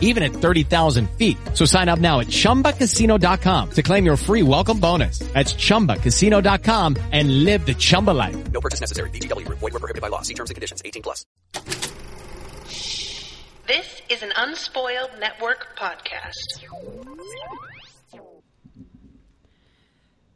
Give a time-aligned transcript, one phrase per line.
[0.00, 1.36] even at 30,000 feet.
[1.54, 5.20] So sign up now at ChumbaCasino.com to claim your free welcome bonus.
[5.20, 8.36] That's ChumbaCasino.com and live the Chumba life.
[8.50, 9.10] No purchase necessary.
[9.10, 9.60] VGW Group.
[9.60, 10.22] Void were prohibited by law.
[10.22, 10.82] See terms and conditions.
[10.84, 11.24] 18 plus.
[13.66, 16.64] This is an Unspoiled Network podcast.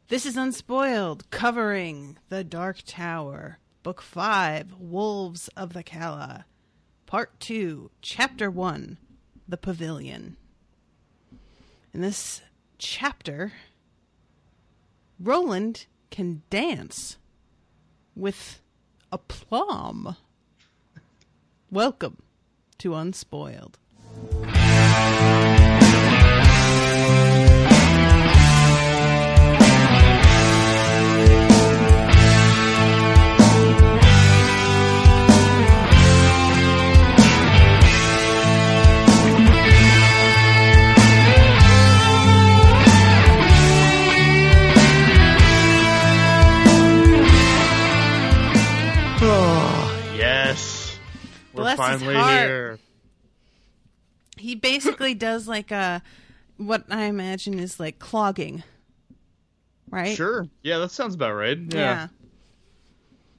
[0.09, 6.43] This is Unspoiled, covering The Dark Tower, Book 5, Wolves of the Calla,
[7.05, 8.97] Part 2, Chapter 1,
[9.51, 10.37] The Pavilion.
[11.93, 12.41] In this
[12.77, 13.51] chapter,
[15.19, 17.17] Roland can dance
[18.15, 18.61] with
[19.11, 20.15] aplomb.
[21.69, 22.21] Welcome
[22.77, 23.77] to Unspoiled.
[51.61, 52.33] Bless his finally heart.
[52.47, 52.79] here.
[54.37, 56.01] He basically does like a
[56.57, 58.63] what I imagine is like clogging.
[59.89, 60.15] Right?
[60.15, 60.47] Sure.
[60.63, 61.57] Yeah, that sounds about right.
[61.57, 62.07] Yeah.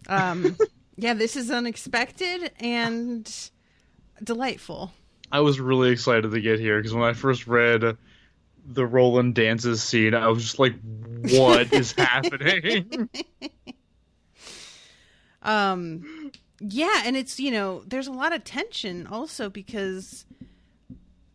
[0.08, 0.32] Yeah.
[0.32, 0.56] Um
[0.96, 3.50] yeah, this is unexpected and
[4.22, 4.92] delightful.
[5.30, 7.96] I was really excited to get here because when I first read
[8.64, 10.74] the Roland dances scene, I was just like,
[11.30, 13.08] what is happening?
[15.42, 16.30] Um
[16.68, 20.24] yeah, and it's, you know, there's a lot of tension also because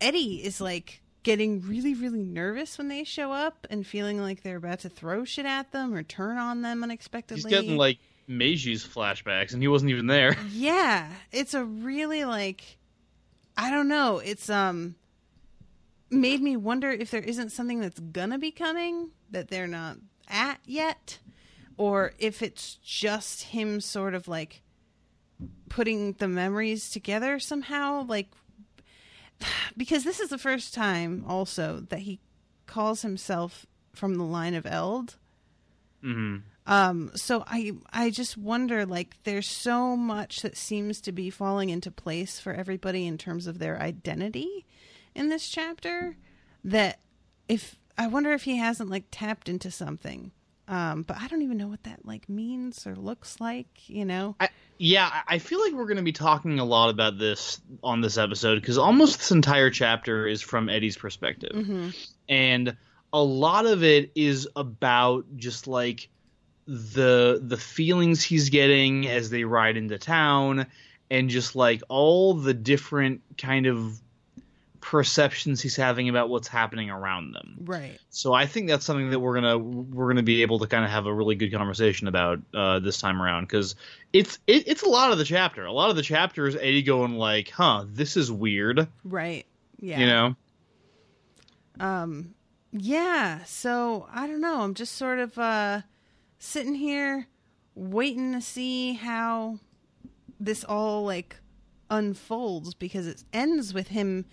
[0.00, 4.56] Eddie is like getting really really nervous when they show up and feeling like they're
[4.56, 7.42] about to throw shit at them or turn on them unexpectedly.
[7.42, 10.36] He's getting like Mejis flashbacks, and he wasn't even there.
[10.50, 12.78] Yeah, it's a really like
[13.56, 14.94] I don't know, it's um
[16.10, 20.60] made me wonder if there isn't something that's gonna be coming that they're not at
[20.64, 21.18] yet
[21.76, 24.62] or if it's just him sort of like
[25.68, 28.28] putting the memories together somehow like
[29.76, 32.20] because this is the first time also that he
[32.66, 35.16] calls himself from the line of Eld.
[36.02, 41.30] hmm Um, so I I just wonder like there's so much that seems to be
[41.30, 44.66] falling into place for everybody in terms of their identity
[45.14, 46.16] in this chapter
[46.64, 47.00] that
[47.48, 50.30] if I wonder if he hasn't like tapped into something.
[50.68, 54.36] Um, but I don't even know what that like means or looks like, you know.
[54.38, 58.02] I, yeah, I feel like we're going to be talking a lot about this on
[58.02, 61.52] this episode because almost this entire chapter is from Eddie's perspective.
[61.52, 61.90] Mm-hmm.
[62.28, 62.76] and
[63.12, 66.08] a lot of it is about just like
[66.66, 70.66] the the feelings he's getting as they ride into town
[71.10, 73.98] and just like all the different kind of
[74.90, 77.58] perceptions he's having about what's happening around them.
[77.60, 77.98] Right.
[78.08, 80.90] So I think that's something that we're gonna we're gonna be able to kind of
[80.90, 83.74] have a really good conversation about uh, this time around because
[84.14, 85.66] it's it, it's a lot of the chapter.
[85.66, 89.44] A lot of the chapter is Eddie going like, "Huh, this is weird," Right.
[89.78, 90.00] Yeah.
[90.00, 90.36] you know.
[91.78, 92.34] Um
[92.72, 94.62] yeah, so I don't know.
[94.62, 95.82] I'm just sort of uh
[96.38, 97.26] sitting here
[97.74, 99.58] waiting to see how
[100.40, 101.36] this all like
[101.90, 104.24] unfolds because it ends with him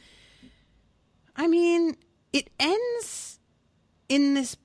[1.36, 1.96] I mean,
[2.34, 3.40] it ends
[4.10, 4.58] in this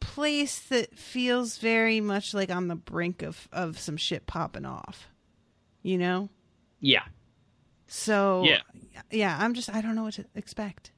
[0.00, 5.08] place that feels very much like on the brink of of some shit popping off.
[5.82, 6.28] You know?
[6.80, 7.02] Yeah.
[7.86, 8.60] So Yeah.
[9.10, 10.90] yeah, I'm just I don't know what to expect.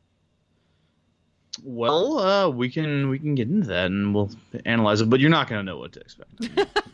[1.64, 4.30] Well, uh, we can we can get into that and we'll
[4.66, 6.30] analyze it, but you're not going to know what to expect.
[6.40, 6.48] I'm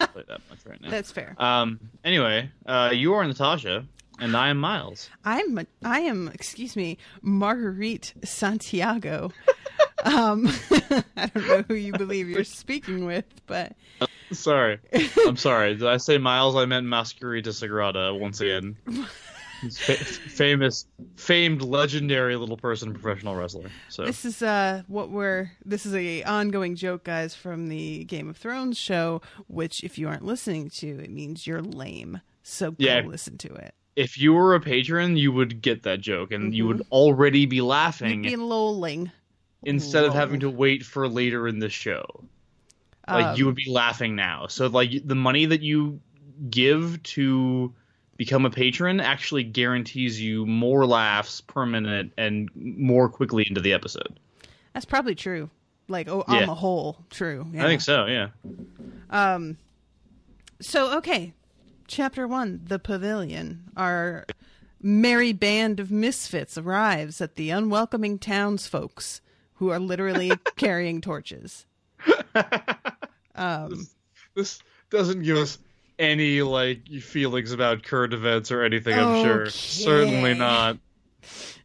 [0.09, 0.91] play that much right now.
[0.91, 1.35] That's fair.
[1.39, 1.81] Um.
[2.05, 3.85] Anyway, uh, you are Natasha,
[4.23, 5.11] and I am Miles.
[5.25, 9.33] I'm I am excuse me Marguerite Santiago.
[10.05, 10.47] um,
[11.17, 13.73] I don't know who you believe you're speaking with, but
[14.33, 14.79] Sorry,
[15.27, 15.75] I'm sorry.
[15.75, 16.57] Did I say Miles?
[16.57, 18.77] I meant Mascarita Sagrada once again.
[19.71, 20.87] Fa- famous,
[21.17, 23.71] famed, legendary little person, professional wrestler.
[23.91, 28.29] So this is uh what we're this is a ongoing joke, guys, from the Game
[28.29, 29.21] of Thrones show.
[29.49, 32.23] Which, if you aren't listening to, it means you're lame.
[32.43, 33.03] So go Yeah.
[33.07, 33.75] listen to it.
[33.97, 37.61] If you were a patron, you would get that joke, and you would already be
[37.61, 39.11] laughing You'd be lolling.
[39.65, 42.05] instead of having to wait for later in the show.
[43.09, 44.47] Like Um, you would be laughing now.
[44.47, 46.01] So like the money that you
[46.51, 47.73] give to
[48.17, 53.73] become a patron actually guarantees you more laughs per minute and more quickly into the
[53.73, 54.19] episode.
[54.73, 55.51] That's probably true.
[55.89, 56.43] Like oh, Yeah.
[56.43, 57.47] on the whole, true.
[57.59, 58.07] I think so.
[58.07, 58.29] Yeah.
[59.11, 59.59] Um,
[60.61, 61.35] so okay,
[61.93, 63.65] chapter one, the pavilion.
[63.77, 64.25] Our
[64.81, 69.21] merry band of misfits arrives at the unwelcoming townsfolks
[69.55, 71.67] who are literally carrying torches.
[73.35, 73.87] Um,
[74.35, 74.61] This
[74.91, 75.59] doesn't give us
[75.99, 78.99] any like feelings about current events or anything.
[78.99, 79.47] I'm sure.
[79.47, 80.79] Certainly not.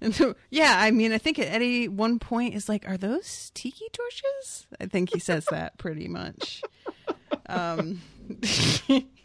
[0.01, 3.51] and so, yeah, I mean, I think at Eddie one point is like, "Are those
[3.55, 6.61] tiki torches?" I think he says that pretty much.
[7.47, 8.01] Um,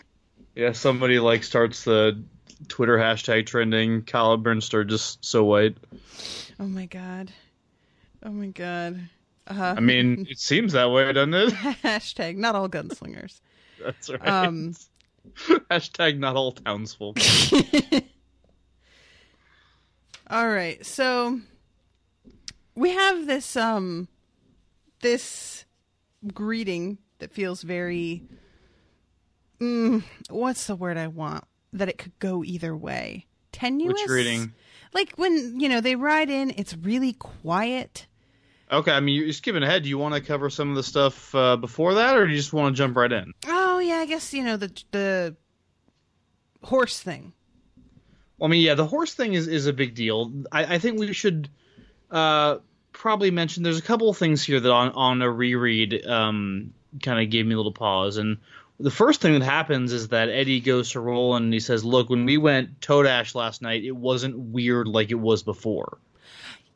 [0.55, 0.73] Yeah.
[0.73, 2.23] Somebody like starts the
[2.69, 4.03] Twitter hashtag trending.
[4.03, 5.77] Calla Bryn Sturgis just so white.
[6.61, 7.33] oh my god,
[8.23, 9.09] oh my god.
[9.47, 11.53] Uh, I mean, it seems that way, doesn't it?
[11.55, 13.41] hashtag not all gunslingers.
[13.83, 14.29] That's right.
[14.29, 14.75] Um,
[15.71, 17.19] Hashtag not all townsfolk.
[20.29, 21.41] All right, so
[22.75, 24.09] we have this um
[25.01, 25.65] this
[26.33, 28.23] greeting that feels very
[29.63, 33.27] mm, what's the word I want that it could go either way.
[33.53, 33.95] Tenuous.
[33.95, 34.53] Which greeting?
[34.93, 38.07] Like when you know they ride in, it's really quiet.
[38.71, 39.83] Okay, I mean, you're skipping ahead.
[39.83, 42.39] Do you want to cover some of the stuff uh, before that, or do you
[42.39, 43.33] just want to jump right in?
[43.47, 45.37] Oh yeah, I guess you know the the
[46.63, 47.33] horse thing.
[48.39, 50.33] Well, I mean, yeah, the horse thing is, is a big deal.
[50.51, 51.49] I, I think we should
[52.11, 52.59] uh,
[52.93, 56.73] probably mention there's a couple of things here that on, on a reread um,
[57.03, 58.17] kind of gave me a little pause.
[58.17, 58.39] And
[58.81, 62.11] the first thing that happens is that Eddie goes to Roland and he says, Look,
[62.11, 65.99] when we went todash last night, it wasn't weird like it was before.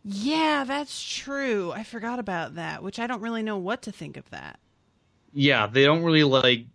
[0.04, 1.72] Yeah, that's true.
[1.72, 4.60] I forgot about that, which I don't really know what to think of that.
[5.32, 6.66] Yeah, they don't really like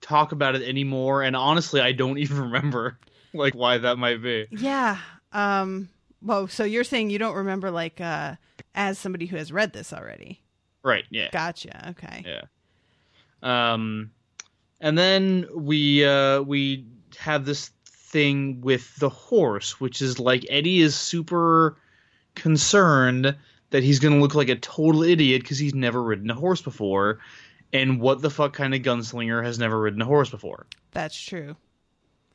[0.00, 1.22] talk about it anymore.
[1.22, 2.98] And honestly, I don't even remember
[3.34, 4.46] like why that might be.
[4.50, 4.98] Yeah.
[5.32, 5.90] Um
[6.22, 8.36] well, so you're saying you don't remember like uh
[8.74, 10.40] as somebody who has read this already.
[10.82, 11.28] Right, yeah.
[11.32, 11.90] Gotcha.
[11.90, 12.24] Okay.
[12.26, 12.44] Yeah.
[13.42, 14.10] Um,
[14.84, 16.84] and then we uh, we
[17.16, 21.78] have this thing with the horse, which is like Eddie is super
[22.34, 23.34] concerned
[23.70, 26.60] that he's going to look like a total idiot because he's never ridden a horse
[26.60, 27.20] before.
[27.72, 30.66] And what the fuck kind of gunslinger has never ridden a horse before?
[30.90, 31.56] That's true.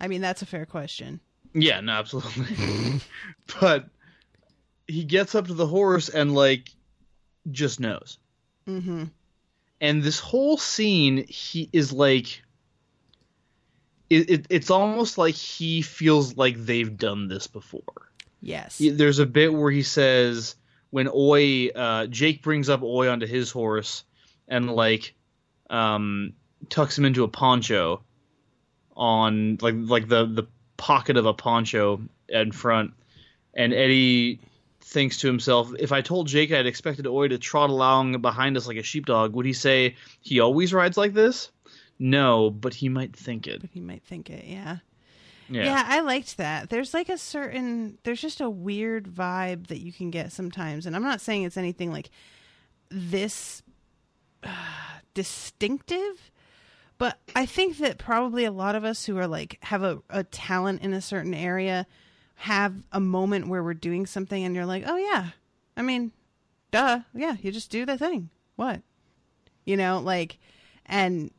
[0.02, 1.20] I mean, that's a fair question.
[1.54, 3.00] Yeah, no, absolutely.
[3.62, 3.86] but
[4.88, 6.72] he gets up to the horse and like
[7.52, 8.18] just knows.
[8.68, 9.04] Mm-hmm.
[9.82, 12.42] And this whole scene he is like
[14.10, 17.82] it, it, it's almost like he feels like they've done this before
[18.42, 18.82] Yes.
[18.94, 20.56] there's a bit where he says
[20.92, 24.04] when oi uh, jake brings up oi onto his horse
[24.48, 25.14] and like
[25.70, 26.34] um,
[26.70, 28.02] tucks him into a poncho
[28.96, 30.44] on like like the the
[30.78, 32.94] pocket of a poncho in front
[33.54, 34.40] and eddie
[34.90, 38.68] thinks to himself, if I told Jake I'd expected Oi to trot along behind us
[38.68, 41.52] like a sheepdog, would he say he always rides like this?
[42.00, 43.62] No, but he might think it.
[43.72, 44.78] He might think it, yeah.
[45.48, 45.66] Yeah.
[45.66, 46.70] Yeah, I liked that.
[46.70, 50.96] There's like a certain there's just a weird vibe that you can get sometimes, and
[50.96, 52.10] I'm not saying it's anything like
[52.90, 53.62] this
[54.44, 54.50] uh,
[55.14, 56.32] distinctive,
[56.98, 60.24] but I think that probably a lot of us who are like have a, a
[60.24, 61.86] talent in a certain area
[62.40, 65.32] have a moment where we're doing something and you're like, oh yeah,
[65.76, 66.14] I mean,
[66.72, 68.30] duh, yeah, you just do the thing.
[68.56, 68.82] What?
[69.66, 70.38] You know, like,
[70.86, 71.32] and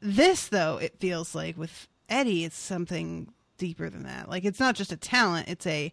[0.00, 4.28] this though, it feels like with Eddie, it's something deeper than that.
[4.28, 5.90] Like, it's not just a talent; it's a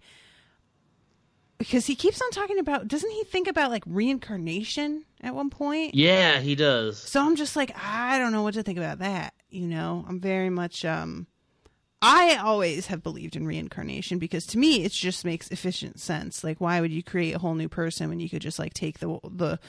[1.58, 2.90] because he keeps on talking about.
[2.90, 5.96] Doesn't he think about like reincarnation at one point?
[5.96, 7.02] Yeah, he does.
[7.02, 9.34] So I'm just like, I don't know what to think about that.
[9.50, 11.28] You know, I'm very much um
[12.02, 16.44] I always have believed in reincarnation because to me it just makes efficient sense.
[16.44, 19.00] Like why would you create a whole new person when you could just like take
[19.00, 19.60] the the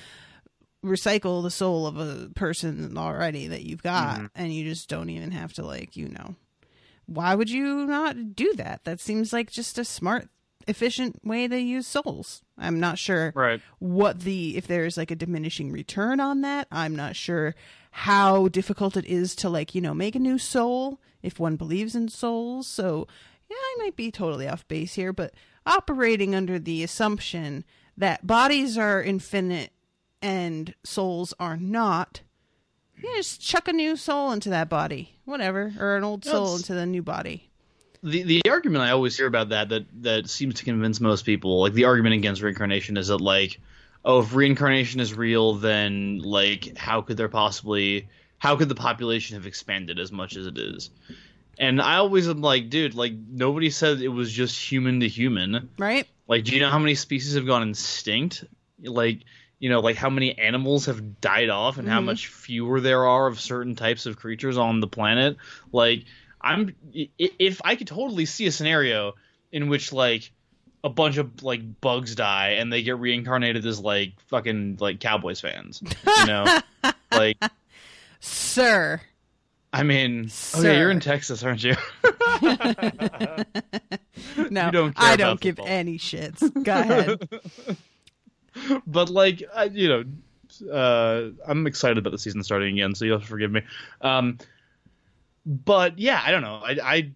[0.85, 4.27] recycle the soul of a person already that you've got Mm-hmm.
[4.35, 6.35] and you just don't even have to like, you know.
[7.07, 8.85] Why would you not do that?
[8.85, 10.29] That seems like just a smart
[10.69, 12.43] efficient way to use souls.
[12.57, 13.61] I'm not sure Right.
[13.79, 16.67] what the if there's like a diminishing return on that.
[16.71, 17.55] I'm not sure
[17.91, 21.95] how difficult it is to like, you know, make a new soul if one believes
[21.95, 22.67] in souls.
[22.67, 23.07] So,
[23.49, 25.35] yeah, I might be totally off base here, but
[25.67, 27.65] operating under the assumption
[27.97, 29.71] that bodies are infinite
[30.21, 32.23] and souls are not.
[33.03, 36.75] Yeah, just chuck a new soul into that body, whatever, or an old soul into
[36.75, 37.51] the new body.
[38.03, 41.61] the the argument I always hear about that that that seems to convince most people,
[41.61, 43.61] like the argument against reincarnation, is that like,
[44.05, 48.09] oh, if reincarnation is real, then like, how could there possibly,
[48.43, 50.91] how could the population have expanded as much as it is?
[51.61, 55.71] And I always am like, dude, like nobody said it was just human to human.
[55.79, 56.09] Right?
[56.27, 58.43] Like, do you know how many species have gone extinct?
[58.83, 59.21] Like,
[59.61, 62.07] you know, like how many animals have died off and how mm-hmm.
[62.07, 65.37] much fewer there are of certain types of creatures on the planet?
[65.71, 66.07] Like,
[66.41, 69.15] I'm if I could totally see a scenario
[69.53, 70.33] in which like
[70.83, 75.41] a bunch of like bugs die and they get reincarnated as like fucking like Cowboys
[75.41, 75.81] fans,
[76.19, 76.59] you know?
[77.13, 77.39] like,
[78.23, 79.01] Sir.
[79.73, 80.59] I mean, Sir.
[80.61, 81.75] okay, you're in Texas, aren't you?
[84.51, 85.73] No, You don't I don't give football.
[85.73, 86.41] any shits.
[86.63, 87.29] Go ahead.
[88.87, 90.05] but like I, you know
[90.71, 93.63] uh i'm excited about the season starting again so you'll forgive me
[94.03, 94.37] um
[95.47, 97.11] but yeah i don't know i i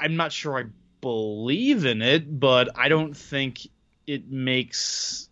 [0.00, 0.62] i'm not sure i
[1.00, 3.66] believe in it but i don't think
[4.06, 5.28] it makes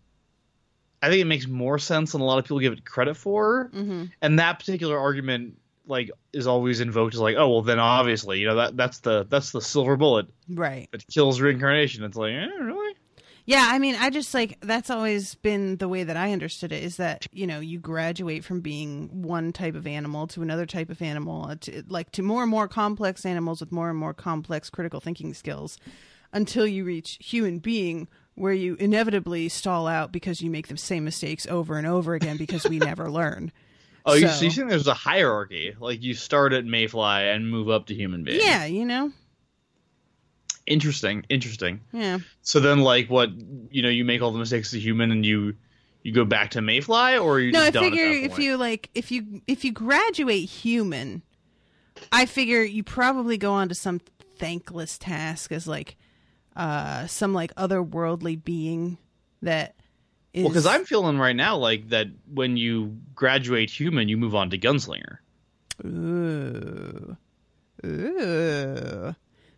[1.05, 3.69] i think it makes more sense than a lot of people give it credit for.
[3.73, 5.57] Hmm and that particular argument
[5.87, 9.25] like is always invoked as like oh well then obviously you know that that's the
[9.29, 10.27] that's the silver bullet.
[10.49, 10.89] Right.
[10.91, 12.95] that kills reincarnation it's like eh, really?
[13.47, 16.83] Yeah, I mean, I just like that's always been the way that I understood it
[16.83, 20.89] is that, you know, you graduate from being one type of animal to another type
[20.89, 24.15] of animal, uh, to, like to more and more complex animals with more and more
[24.15, 25.77] complex critical thinking skills
[26.33, 31.03] until you reach human being where you inevitably stall out because you make the same
[31.05, 33.51] mistakes over and over again because we never learn.
[34.05, 35.73] Oh, you, So- so you think there's a hierarchy?
[35.79, 38.39] Like you start at Mayfly and move up to human being.
[38.41, 39.11] Yeah, you know?
[40.67, 41.23] Interesting.
[41.29, 41.81] Interesting.
[41.93, 42.19] Yeah.
[42.41, 43.29] So then, like, what
[43.69, 45.55] you know, you make all the mistakes as a human, and you
[46.01, 48.57] you go back to Mayfly, or you No, I just done at figure if you
[48.57, 51.21] like if you if you graduate human,
[52.11, 54.01] I figure you probably go on to some
[54.39, 55.97] thankless task as like
[56.55, 58.97] uh some like otherworldly being
[59.41, 59.75] that
[60.33, 64.35] is well, because I'm feeling right now like that when you graduate human, you move
[64.35, 65.17] on to gunslinger.
[65.85, 67.17] ooh
[67.85, 69.15] ooh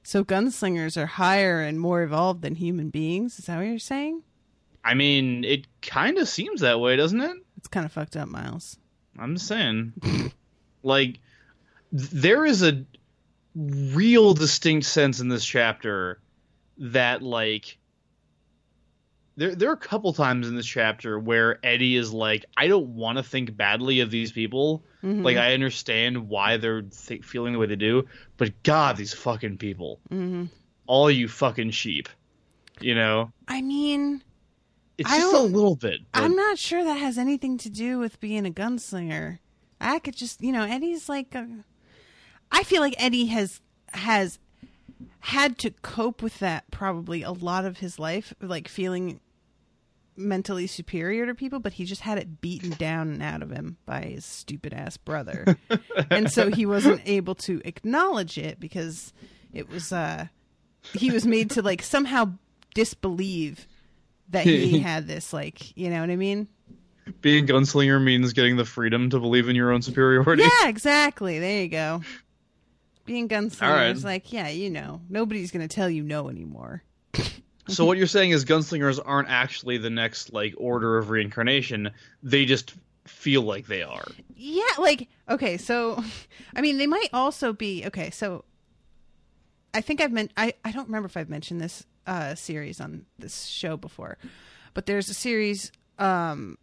[0.08, 3.40] so gunslingers are higher and more evolved than human beings.
[3.40, 4.24] Is that what you're saying?
[4.82, 7.36] I mean, it kind of seems that way, doesn't it?
[7.58, 8.78] It's kind of fucked up, Miles.
[9.20, 9.92] I'm just saying.
[10.82, 11.20] like,
[11.92, 12.86] th- there is a
[13.54, 16.22] real distinct sense in this chapter
[16.80, 17.78] that, like,
[19.36, 22.96] there there are a couple times in this chapter where Eddie is like, I don't
[22.96, 24.84] want to think badly of these people.
[25.04, 25.24] Mm-hmm.
[25.24, 28.08] Like, I understand why they're th- feeling the way they do,
[28.38, 30.46] but God, these fucking people, hmm
[30.90, 32.08] all you fucking sheep,
[32.80, 33.30] you know.
[33.50, 34.24] I mean,
[34.98, 36.00] It's I just a little bit.
[36.14, 39.40] but- I'm not sure that has anything to do with being a gunslinger.
[39.82, 41.46] I could just, you know, Eddie's like, a,
[42.54, 43.60] I feel like Eddie has
[43.94, 44.40] has
[45.20, 49.20] had to cope with that probably a lot of his life, like feeling
[50.16, 53.78] mentally superior to people, but he just had it beaten down and out of him
[53.86, 55.58] by his stupid ass brother,
[56.10, 59.14] and so he wasn't able to acknowledge it because
[59.54, 60.28] it was uh
[60.94, 62.32] he was made to like somehow
[62.74, 63.68] disbelieve
[64.30, 66.48] that he had this like you know what i mean?
[67.22, 70.44] Being gunslinger means getting the freedom to believe in your own superiority.
[70.44, 71.40] yeah exactly.
[71.40, 72.02] There you go
[73.08, 73.88] being gunslinger right.
[73.96, 76.84] is like yeah you know nobody's gonna tell you no anymore
[77.70, 81.92] So what you're saying is gunslingers aren't actually the next like order of reincarnation.
[82.24, 82.74] They just
[83.04, 84.06] feel like they are.
[84.38, 86.02] yeah like okay so
[86.56, 88.44] i mean they might also be okay so
[89.74, 93.06] i think i've meant i i don't remember if i've mentioned this uh series on
[93.18, 94.18] this show before
[94.74, 96.58] but there's a series um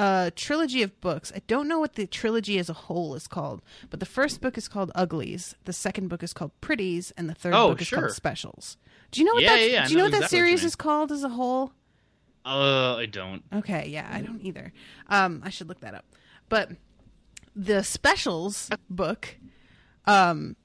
[0.00, 1.30] a trilogy of books.
[1.34, 4.56] I don't know what the trilogy as a whole is called, but the first book
[4.56, 7.86] is called Uglies, the second book is called Pretties, and the third Oh, book is
[7.88, 8.00] sure.
[8.00, 8.76] called Specials.
[9.10, 9.60] Do you know what Yeah, that?
[9.60, 10.66] yeah, yeah, do you know, know what that exactly what series mean.
[10.66, 11.72] is called as a whole?
[12.46, 13.42] Uh, I don't.
[13.52, 14.72] Okay, yeah, I don't either.
[15.08, 16.06] Um, I should look that up.
[16.48, 16.70] But
[17.54, 19.36] the specials book,
[20.06, 20.56] um,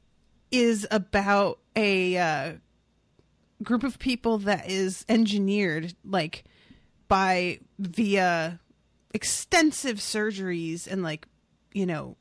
[0.52, 2.54] is about a uh,
[3.64, 6.46] group of people that is engineered like
[7.10, 8.60] by via
[9.16, 11.26] extensive surgeries and like
[11.74, 12.18] you know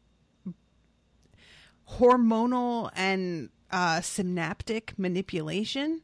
[1.98, 6.00] hormonal and uh, synaptic manipulation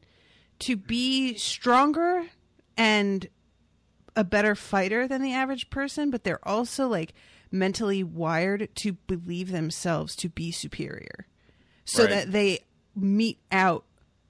[0.59, 2.27] to be stronger
[2.77, 3.27] and
[4.15, 7.13] a better fighter than the average person, but they're also like
[7.51, 11.27] mentally wired to believe themselves to be superior
[11.85, 12.09] so Right.
[12.11, 12.59] that they
[12.95, 13.85] mete out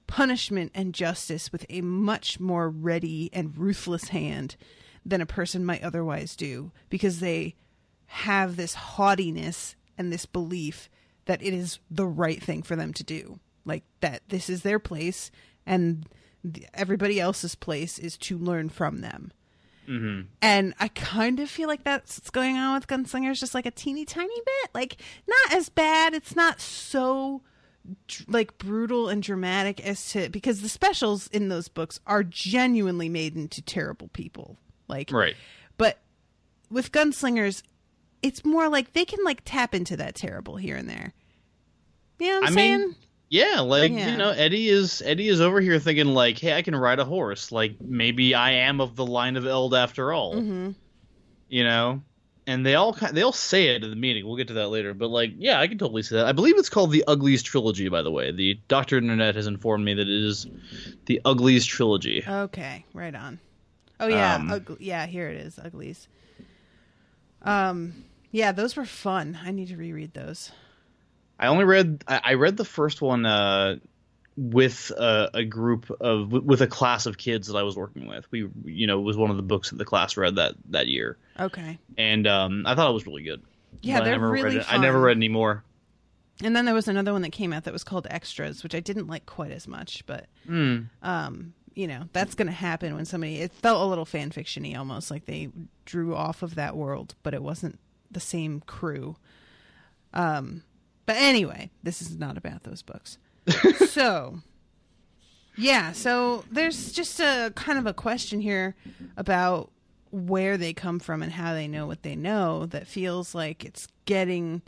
[0.06, 4.56] punishment and justice with a much more ready and ruthless hand
[5.04, 7.54] than a person might otherwise do because they
[8.06, 10.88] have this haughtiness and this belief
[11.24, 14.78] that it is the right thing for them to do like that this is their
[14.78, 15.30] place
[15.66, 16.06] and
[16.74, 19.32] everybody else's place is to learn from them
[19.88, 20.22] mm-hmm.
[20.40, 23.70] and I kind of feel like that's what's going on with Gunslingers, just like a
[23.70, 24.70] teeny tiny bit.
[24.74, 24.96] Like,
[25.28, 26.14] not as bad.
[26.14, 27.42] It's not so
[28.28, 33.36] like brutal and dramatic as to because the specials in those books are genuinely made
[33.36, 34.58] into terrible people.
[34.92, 35.34] Like, Right.
[35.78, 35.98] but
[36.70, 37.62] with Gunslingers,
[38.22, 41.12] it's more like they can like tap into that terrible here and there.
[42.20, 42.78] You know I'm I saying?
[42.80, 42.96] mean,
[43.30, 44.10] yeah, like Yeah.
[44.12, 47.04] you know, Eddie is Eddie is over here thinking like, hey, I can ride a
[47.06, 47.50] horse.
[47.50, 50.34] Like maybe I am of the line of Eld after all.
[50.36, 50.74] Mhm.
[51.48, 52.02] You know,
[52.46, 54.26] and they all they all say it in the meeting.
[54.26, 54.94] We'll get to that later.
[54.94, 56.26] But like, yeah, I can totally see that.
[56.26, 57.88] I believe it's called the Uglies trilogy.
[57.88, 60.46] By the way, the Doctor Internet has informed me that it is
[61.06, 62.22] the Uglies trilogy.
[62.26, 63.38] Okay, right on.
[64.00, 65.06] Oh yeah, Um, ugly, yeah.
[65.06, 66.08] Here it is, uglies.
[67.42, 69.38] Um, yeah, those were fun.
[69.44, 70.50] I need to reread those.
[71.38, 73.76] I only read I, I read the first one uh,
[74.36, 78.30] with a, a group of with- a class of kids that I was working with.
[78.30, 80.86] We you know it was one of the books that the class read that that
[80.86, 83.42] year, Okay, and um, I thought it was really good.
[83.80, 84.66] Yeah, But I they're never really read it.
[84.72, 85.64] I never read any more.
[86.44, 88.80] and then there was another one that came out that was called Extras, which I
[88.80, 90.82] didn't like quite as much, but Hmm.
[91.02, 93.40] um, you know that's going to happen when somebody.
[93.40, 95.50] It felt a little fan fictiony, almost like they
[95.84, 97.78] drew off of that world, but it wasn't
[98.10, 99.16] the same crew.
[100.12, 100.62] Um,
[101.06, 103.18] but anyway, this is not about those books.
[103.88, 104.40] so,
[105.56, 108.76] yeah, so there's just a kind of a question here
[109.16, 109.70] about
[110.10, 113.88] where they come from and how they know what they know that feels like it's
[114.04, 114.60] getting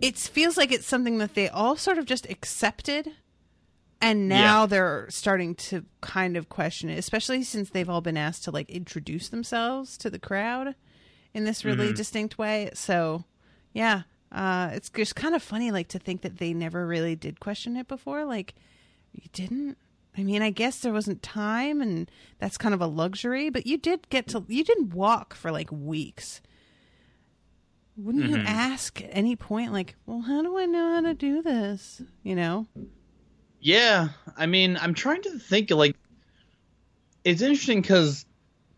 [0.00, 3.12] it feels like it's something that they all sort of just accepted
[4.00, 4.66] and now Yeah.
[4.66, 8.68] they're starting to kind of question it especially since they've all been asked to like
[8.70, 10.74] introduce themselves to the crowd
[11.34, 12.70] in this really distinct way.
[12.74, 13.24] So
[13.72, 17.40] yeah uh it's just kind of funny like to think that they never really did
[17.40, 18.24] question it before.
[18.24, 18.54] Like
[19.12, 19.78] you didn't?
[20.18, 23.76] I mean i guess there wasn't time and that's kind of a luxury but you
[23.76, 26.40] did get to you didn't walk for like weeks.
[27.98, 31.42] Wouldn't you ask at any point like well how do i know how to do
[31.42, 32.02] this?
[32.22, 32.66] You know
[33.66, 35.72] Yeah, I mean, I'm trying to think.
[35.72, 35.96] Like,
[37.24, 38.24] it's interesting because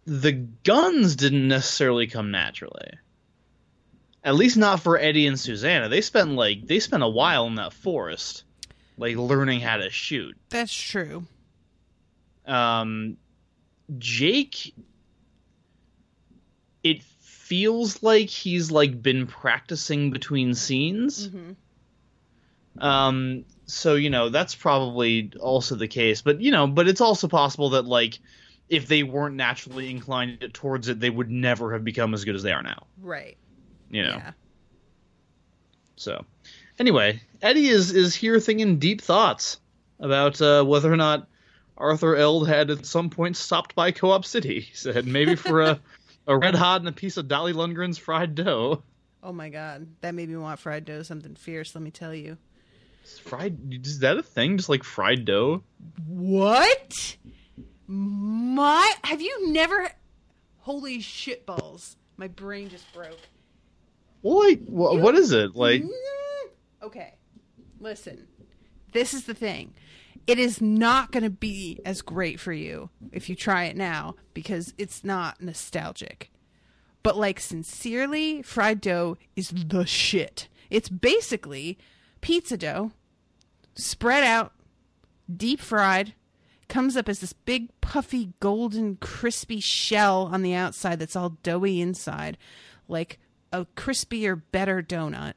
[0.07, 2.93] the guns didn't necessarily come naturally.
[4.25, 5.91] At least not for Eddie and Susanna.
[5.91, 8.45] They spent like they spent a while in that forest,
[8.97, 10.35] like learning how to shoot.
[10.49, 11.27] that's true
[12.47, 13.19] um
[13.99, 14.75] Jake
[16.83, 21.29] it feels like he's like been practicing between scenes.
[22.79, 27.29] Um so you know that's probably also the case but you know but it's also
[27.29, 28.19] possible that like
[28.69, 32.43] if they weren't naturally inclined towards it they would never have become as good as
[32.43, 32.87] they are now.
[33.01, 33.37] Right.
[33.91, 34.17] You know?
[34.17, 34.33] Yeah.
[35.97, 36.25] So
[36.79, 39.61] anyway eddie is is here thinking deep thoughts
[40.01, 41.29] about uh, whether or not
[41.77, 44.61] arthur eld had at some point stopped by co-op city.
[44.61, 45.81] He said maybe for a,
[46.27, 48.83] a red hot and a piece of dolly lundgren's fried dough.
[49.23, 49.89] Oh my god.
[50.01, 52.39] That made me want fried dough something fierce let me tell you
[53.23, 55.63] fried is that a thing just like fried dough
[56.07, 57.17] what
[57.87, 59.91] my have you never
[60.59, 63.19] holy shit balls my brain just broke
[64.23, 65.89] well like wha- what is it like Mm.
[66.81, 67.15] Okay.
[67.81, 68.29] Listen.
[68.93, 69.75] This is the thing.
[70.27, 74.15] It is not going to be as great for you if you try it now
[74.35, 76.31] because it's not nostalgic.
[77.03, 80.49] But like sincerely, fried dough is the shit.
[80.71, 81.79] It's basically
[82.21, 82.93] pizza dough
[83.75, 84.53] spread out,
[85.35, 86.15] deep fried,
[86.69, 91.81] comes up as this big puffy golden crispy shell on the outside that's all doughy
[91.81, 92.37] inside,
[92.89, 93.19] like
[93.53, 95.35] a crispier better donut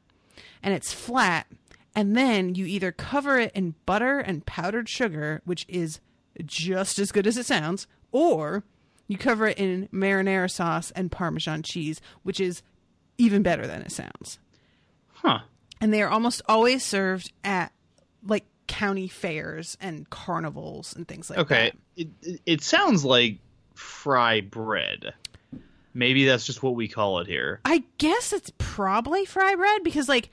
[0.62, 1.46] and it's flat.
[1.94, 6.00] And then you either cover it in butter and powdered sugar, which is
[6.44, 8.64] just as good as it sounds, or
[9.08, 12.62] you cover it in marinara sauce and Parmesan cheese, which is
[13.18, 14.38] even better than it sounds.
[15.08, 15.40] huh
[15.82, 17.72] And they are almost always served at
[18.24, 22.02] like county fairs and carnivals and things like Okay, that.
[22.02, 22.10] Okay.
[22.24, 23.38] it it sounds like
[23.74, 25.12] fry bread.
[25.92, 27.60] Maybe that's just what we call it here.
[27.66, 30.30] I guess it's probably fry bread because like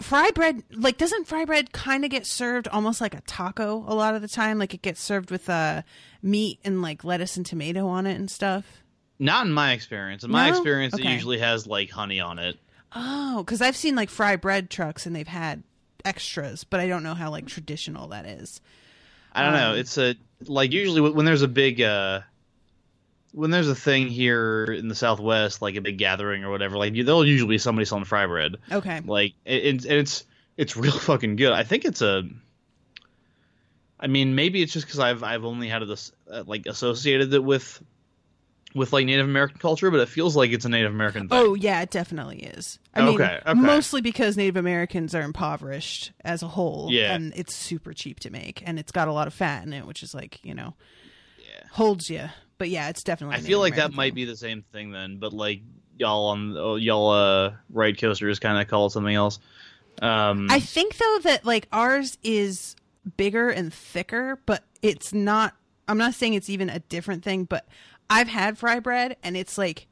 [0.00, 3.94] fry bread like doesn't fry bread kind of get served almost like a taco a
[3.94, 5.80] lot of the time like it gets served with uh
[6.22, 8.82] meat and like lettuce and tomato on it and stuff
[9.18, 10.22] Not in my experience.
[10.24, 10.56] In my No?
[10.56, 12.58] experience, it usually has like honey on it.
[12.96, 15.62] Oh because i've seen like fry bread trucks and they've had
[16.04, 18.60] extras but i don't know how like traditional that is
[19.36, 19.72] I don't know.
[19.72, 20.14] Um, It's a
[20.46, 22.20] like usually when there's a big uh
[23.32, 26.94] when there's a thing here in the Southwest, like a big gathering or whatever, like
[26.94, 28.56] there'll usually be somebody selling fry bread.
[28.72, 30.24] okay Like it, it's and it's
[30.56, 31.52] it's real fucking good.
[31.52, 32.22] I think it's a.
[34.00, 37.44] I mean, maybe it's just because I've I've only had this uh, like associated it
[37.44, 37.82] with
[38.74, 41.38] with like Native American culture, but it feels like it's a Native American thing.
[41.38, 42.78] Oh yeah, it definitely is.
[42.94, 43.54] I mean, Okay, okay.
[43.58, 47.14] mostly because Native Americans are impoverished as a whole, Yeah.
[47.14, 49.86] and it's super cheap to make, and it's got a lot of fat in it,
[49.86, 50.74] which is like you know,
[51.38, 51.66] Yeah.
[51.72, 52.28] holds you.
[52.58, 53.36] But yeah, it's definitely.
[53.36, 54.14] I feel like that American might thing.
[54.14, 55.60] be the same thing then, but like
[55.98, 59.38] y'all on oh, y'all uh ride coasters kind of call it something else.
[60.02, 62.76] Um, I think though that like ours is
[63.16, 65.54] bigger and thicker, but it's not.
[65.88, 67.66] I'm not saying it's even a different thing, but
[68.08, 69.86] I've had fry bread, and it's like,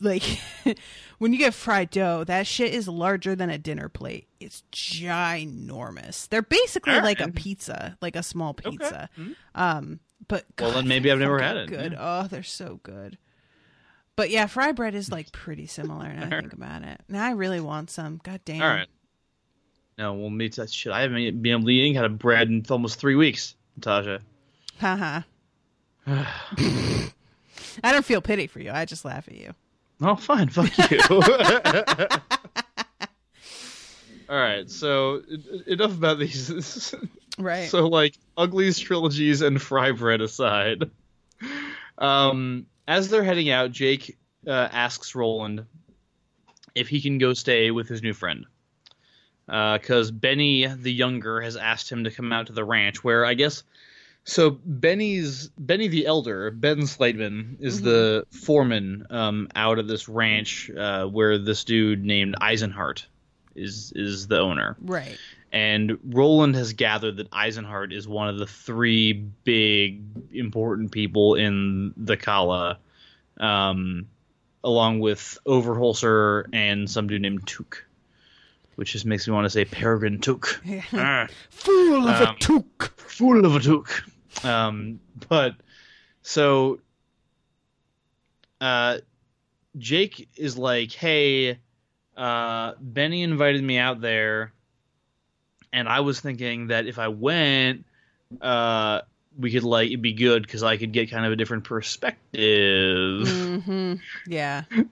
[0.00, 0.22] like
[1.18, 4.28] when you get fried dough, that shit is larger than a dinner plate.
[4.40, 6.28] It's ginormous.
[6.28, 9.08] They're basically All like a pizza, like a small pizza.
[9.54, 11.92] Um, but Well, then maybe I've never had it, Good.
[11.92, 11.98] yeah.
[12.24, 13.18] Oh, they're so good.
[14.16, 16.12] But yeah, fry bread is like pretty similar.
[16.12, 17.00] Now I think about it.
[17.08, 18.20] Now I really want some.
[18.24, 18.62] God damn.
[18.62, 18.88] all right.
[19.96, 20.92] No, well, me that shit.
[20.92, 24.20] I haven't been able to eat any kind bread in almost three weeks, Natasha.
[24.78, 25.22] Haha.
[27.82, 28.70] I don't feel pity for you.
[28.70, 29.54] I just laugh at you.
[30.00, 30.48] Oh, fine.
[30.48, 31.00] Fuck you.
[34.28, 34.70] All right.
[34.70, 35.22] So
[35.66, 36.94] enough about these.
[37.40, 37.68] Right.
[37.68, 40.90] So like uglies trilogies and fry bread aside,
[41.96, 45.64] um, as they're heading out, Jake uh, asks Roland
[46.74, 48.44] if he can go stay with his new friend.
[49.46, 53.34] Because Benny the younger has asked him to come out to the ranch, where I
[53.34, 53.62] guess
[54.28, 54.50] so.
[54.64, 61.06] Benny's Benny the elder, Ben Slightman, is the foreman um, out of this ranch uh,
[61.06, 63.04] where this dude named Eisenhart
[63.56, 65.18] is is the owner right.
[65.50, 71.92] and Roland has gathered that Eisenhart is one of the three big important people in
[71.96, 72.78] the Calla,
[73.40, 74.06] um,
[74.62, 77.84] along with Overholser and some dude named Took,
[78.76, 80.62] which just makes me want to say Peregrine Took.
[80.92, 82.92] Ah, Fool of Um, a took.
[82.96, 84.04] fool of a Took.
[84.44, 85.54] Um, but
[86.22, 86.80] so
[88.60, 88.98] uh,
[89.76, 91.58] Jake is like, hey,
[92.16, 94.52] uh, Benny invited me out there,
[95.72, 97.84] and I was thinking that if I went,
[98.40, 99.02] uh,
[99.38, 103.28] we could like it'd be good because I could get kind of a different perspective.
[103.28, 103.94] Mm-hmm.
[104.26, 104.64] Yeah.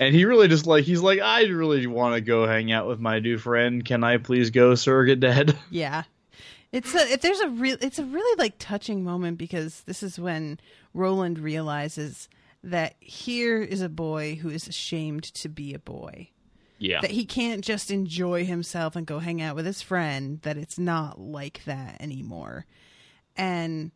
[0.00, 3.00] And he really just like he's like, I really want to go hang out with
[3.00, 3.84] my new friend.
[3.84, 5.58] Can I please go, surrogate dad?
[5.70, 6.04] Yeah.
[6.72, 10.18] It's a if there's a real it's a really like touching moment because this is
[10.18, 10.60] when
[10.92, 12.28] Roland realizes
[12.62, 16.28] that here is a boy who is ashamed to be a boy.
[16.78, 20.56] yeah, That he can't just enjoy himself and go hang out with his friend, that
[20.58, 22.66] it's not like that anymore.
[23.36, 23.92] And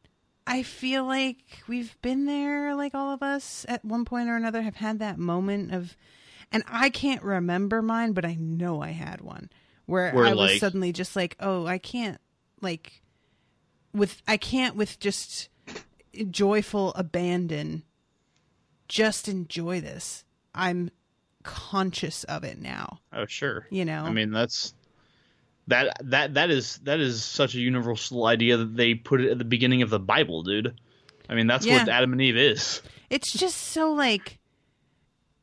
[0.47, 4.63] I feel like we've been there, like all of us at one point or another
[4.63, 5.97] have had that moment of,
[6.53, 9.51] and I can't remember mine, but I know I had one
[9.87, 12.21] where, Where, I was like- suddenly just like, oh, I can't,
[12.63, 13.03] like,
[13.93, 15.49] with, I can't with just
[16.31, 17.85] joyful abandon
[18.93, 20.25] just enjoy this.
[20.55, 20.91] I'm
[21.43, 23.67] conscious of it now, oh sure.
[23.71, 24.05] you know?
[24.05, 24.75] I mean, that's
[25.69, 29.39] that that that is that is such a universal idea that they put it at
[29.39, 30.79] the beginning of the Bible, dude.
[31.29, 32.83] I mean, that's what Adam and Eve is.
[33.09, 34.39] it's just so like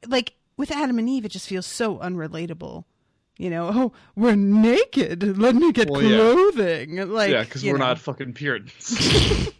[0.07, 2.85] like with Adam and Eve it just feels so unrelatable.
[3.39, 5.37] You know, oh, we're naked.
[5.39, 6.17] Let me get Well, yeah.
[6.17, 7.09] clothing.
[7.09, 7.85] Like, yeah, because we're know.
[7.87, 9.49] not fucking Puritans.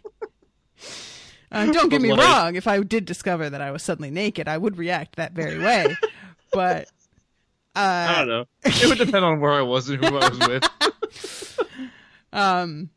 [1.52, 2.54] Uh, don't get me like- wrong.
[2.54, 5.96] If I did discover that I was suddenly naked, I would react that very way.
[6.52, 6.88] but
[7.74, 8.44] I uh, don't know.
[8.62, 11.58] It would depend on where I was and who I was with.
[12.32, 12.90] um,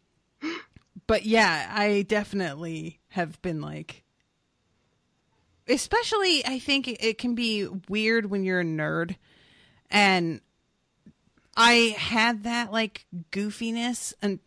[1.08, 4.04] but yeah, I definitely have been like,
[5.68, 9.16] especially I think it can be weird when you're a nerd,
[9.90, 10.42] and
[11.56, 14.40] I had that like goofiness, and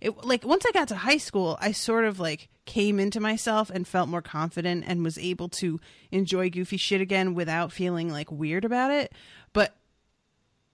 [0.00, 3.70] it like once I got to high school, I sort of like came into myself
[3.70, 5.80] and felt more confident and was able to
[6.10, 9.12] enjoy goofy shit again without feeling like weird about it.
[9.52, 9.74] But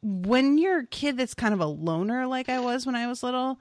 [0.02, 3.22] when you're a kid that's kind of a loner like I was when I was
[3.22, 3.60] little,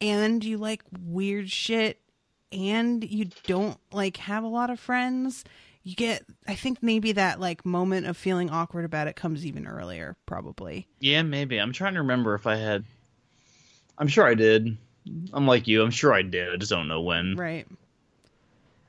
[0.00, 2.00] and you like weird shit,
[2.52, 5.44] and you don't like have a lot of friends,
[5.82, 6.24] you get.
[6.46, 10.86] I think maybe that like moment of feeling awkward about it comes even earlier, probably.
[11.00, 11.58] Yeah, maybe.
[11.58, 12.84] I'm trying to remember if I had.
[13.96, 14.76] I'm sure I did.
[15.32, 15.82] I'm like you.
[15.82, 16.52] I'm sure I did.
[16.52, 17.36] I just don't know when.
[17.36, 17.66] Right.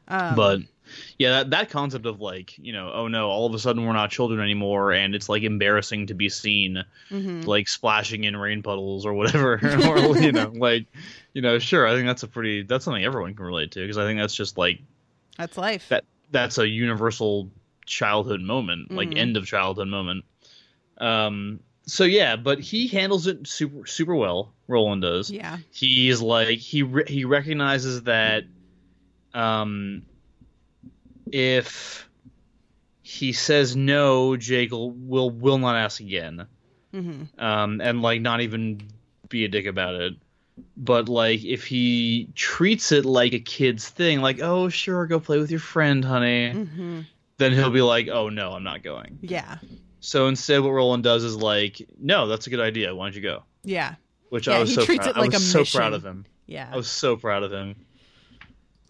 [0.07, 0.59] Um, but
[1.17, 3.93] yeah, that that concept of like you know, oh no, all of a sudden we're
[3.93, 7.45] not children anymore, and it's like embarrassing to be seen mhm.
[7.45, 9.53] like splashing in rain puddles or whatever,
[9.87, 10.85] or you know, like
[11.33, 11.87] you know, sure.
[11.87, 14.35] I think that's a pretty that's something everyone can relate to because I think that's
[14.35, 14.79] just like
[15.37, 15.87] that's life.
[15.89, 17.49] that that's a universal
[17.85, 19.17] childhood moment, like Mhm.
[19.17, 20.25] end of childhood moment.
[20.97, 21.61] Um.
[21.85, 24.53] So yeah, but he handles it super super well.
[24.67, 25.31] Roland does.
[25.31, 25.57] yeah.
[25.71, 28.43] He's like he re- he recognizes that,
[29.33, 30.03] um,
[31.31, 32.07] if
[33.01, 36.47] he says no, Jake will will, will not ask again.
[36.91, 38.81] hmm Um, and like not even
[39.29, 40.13] be a dick about it.
[40.77, 45.39] But like if he treats it like a kid's thing, like oh sure, go play
[45.39, 47.01] with your friend, honey, hmm
[47.37, 49.17] then he'll be like, oh no, I'm not going.
[49.21, 49.59] Yeah.
[50.01, 52.93] So instead, what Roland does is like, no, that's a good idea.
[52.93, 53.43] Why don't you go?
[53.63, 53.95] Yeah.
[54.29, 55.15] Which Yeah, I was he so treats proud.
[55.15, 55.77] it like I was so mission.
[55.79, 56.25] proud of him.
[56.47, 56.69] Yeah.
[56.69, 57.77] I was so proud of him.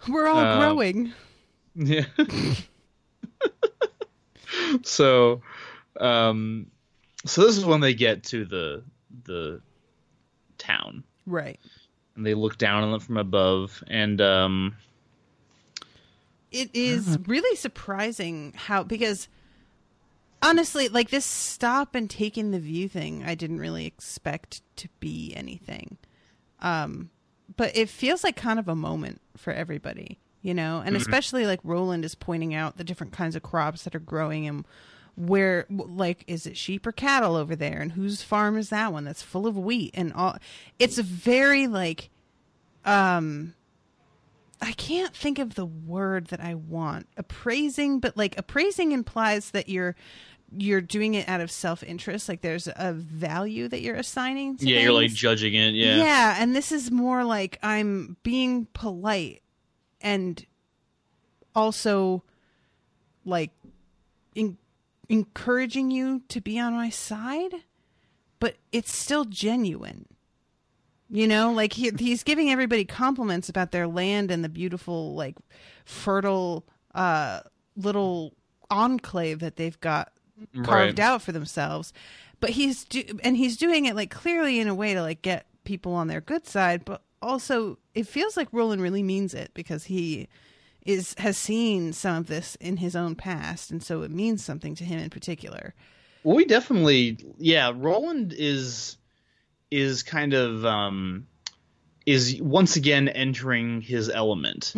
[0.08, 1.14] We're all um, growing.
[1.76, 2.06] Yeah.
[4.84, 5.42] so,
[6.00, 6.68] um,
[7.26, 8.84] so this is when they get to the
[9.24, 9.62] the
[10.58, 11.60] town, Right.
[12.16, 14.76] and they look down on it from above, and um,
[16.52, 19.28] It is really surprising how because
[20.42, 25.34] honestly, like this stop and taking the view thing, I didn't really expect to be
[25.36, 25.98] anything.
[26.62, 27.12] Um
[27.58, 31.60] but it feels like kind of a moment for everybody, you know, and especially like
[31.64, 34.66] Roland is pointing out the different kinds of crops that are growing and
[35.20, 37.82] where like is it sheep or cattle over there?
[37.82, 39.04] And whose farm is that one?
[39.04, 40.38] That's full of wheat and all.
[40.80, 42.10] It's a very like
[42.86, 43.54] um
[44.62, 47.08] I can't think of the word that I want.
[47.18, 49.96] Appraising, but like appraising implies that you're
[50.58, 54.80] you're doing it out of self-interest, like there's a value that you're assigning to yeah,
[54.80, 55.76] you're like judging it.
[55.76, 59.44] Yeah, Yeah, and this is more like I'm being polite
[60.02, 60.44] and
[61.54, 62.24] also
[63.26, 63.52] like
[64.34, 64.58] in-
[65.10, 67.54] encouraging you to be on my side,
[68.40, 70.06] but it's still genuine.
[71.10, 75.36] You know, like he, he's giving everybody compliments about their land and the beautiful, like,
[75.84, 77.40] fertile uh,
[77.76, 78.34] little
[78.70, 80.12] enclave that they've got
[80.64, 81.00] carved Right.
[81.00, 81.92] out for themselves.
[82.40, 85.48] But he's do- and he's doing it like clearly in a way to like get
[85.64, 89.86] people on their good side, but also it feels like Roland really means it because
[89.86, 90.28] he
[90.86, 94.76] is has seen some of this in his own past, and so it means something
[94.76, 95.74] to him in particular.
[96.24, 97.72] Well, we definitely, yeah.
[97.76, 98.98] Roland is
[99.72, 101.28] is kind of um
[102.06, 104.74] is once again entering his element.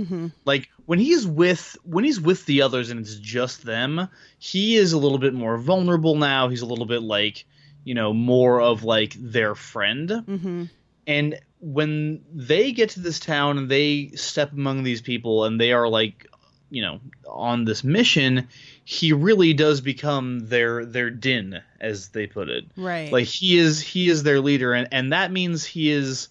[0.45, 4.93] Like when he's with when he's with the others and it's just them, he is
[4.93, 6.49] a little bit more vulnerable now.
[6.49, 7.45] He's a little bit like
[7.83, 10.09] you know more of like their friend.
[10.09, 10.63] Mm-hmm.
[11.07, 15.71] And when they get to this town and they step among these people and they
[15.71, 16.27] are like
[16.71, 18.47] you know on this mission
[18.83, 23.11] he really does become their their dinh as they put it Right.
[23.11, 26.29] like he is he is their leader and and that means he is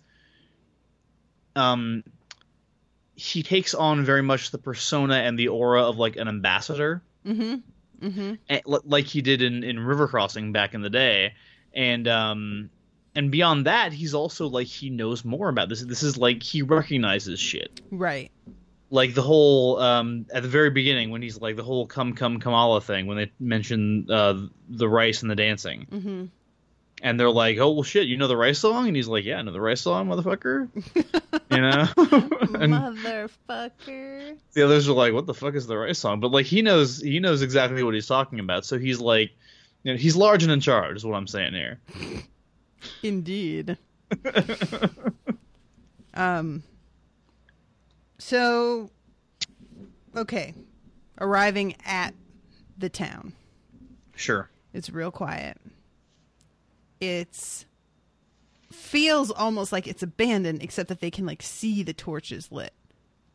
[1.54, 2.02] um
[3.14, 7.56] he takes on very much the persona and the aura of like an ambassador mm-hmm.
[8.04, 8.72] Mm-hmm.
[8.84, 11.34] like he did in in river crossing back in the day
[11.72, 12.70] and um
[13.14, 15.82] and beyond that he's also like he knows more about this.
[15.82, 17.80] This is like he recognizes shit.
[17.90, 18.30] Right.
[18.90, 22.40] like the whole um at the very beginning when he's like the whole come come
[22.40, 24.34] commala thing when they mention uh
[24.68, 25.86] the rice and the dancing.
[25.90, 26.24] Mm-hmm.
[27.02, 28.86] and they're like oh well shit you know the rice song?
[28.88, 30.68] And he's like yeah i know the rice song motherfucker.
[31.52, 31.84] You know?
[33.10, 34.36] Motherfucker.
[34.52, 36.20] the others are like what the fuck is the rice song?
[36.20, 38.64] But like he knows he knows exactly what he's talking about.
[38.64, 39.30] So he's like
[39.82, 41.80] you know he's large and in charge is what i'm saying here
[43.02, 43.78] Indeed.
[46.14, 46.62] um.
[48.18, 48.90] So,
[50.14, 50.54] okay,
[51.20, 52.14] arriving at
[52.76, 53.32] the town.
[54.14, 55.56] sure It's real quiet.
[57.00, 57.64] It's
[58.72, 62.72] feels almost like it's abandoned, except that they can like see the torches lit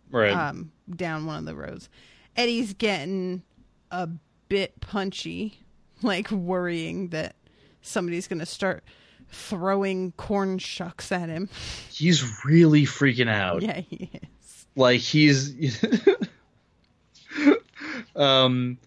[0.10, 1.90] right um, down one of the roads.
[2.36, 3.44] Eddie's getting
[3.92, 4.08] a
[4.50, 5.66] bit punchy,
[6.02, 7.36] like worrying that
[7.82, 8.84] somebody's going to start
[9.32, 11.50] throwing corn shucks at him.
[11.92, 14.66] he's really freaking out Yeah, he is.
[14.76, 15.54] like he's
[18.16, 18.78] um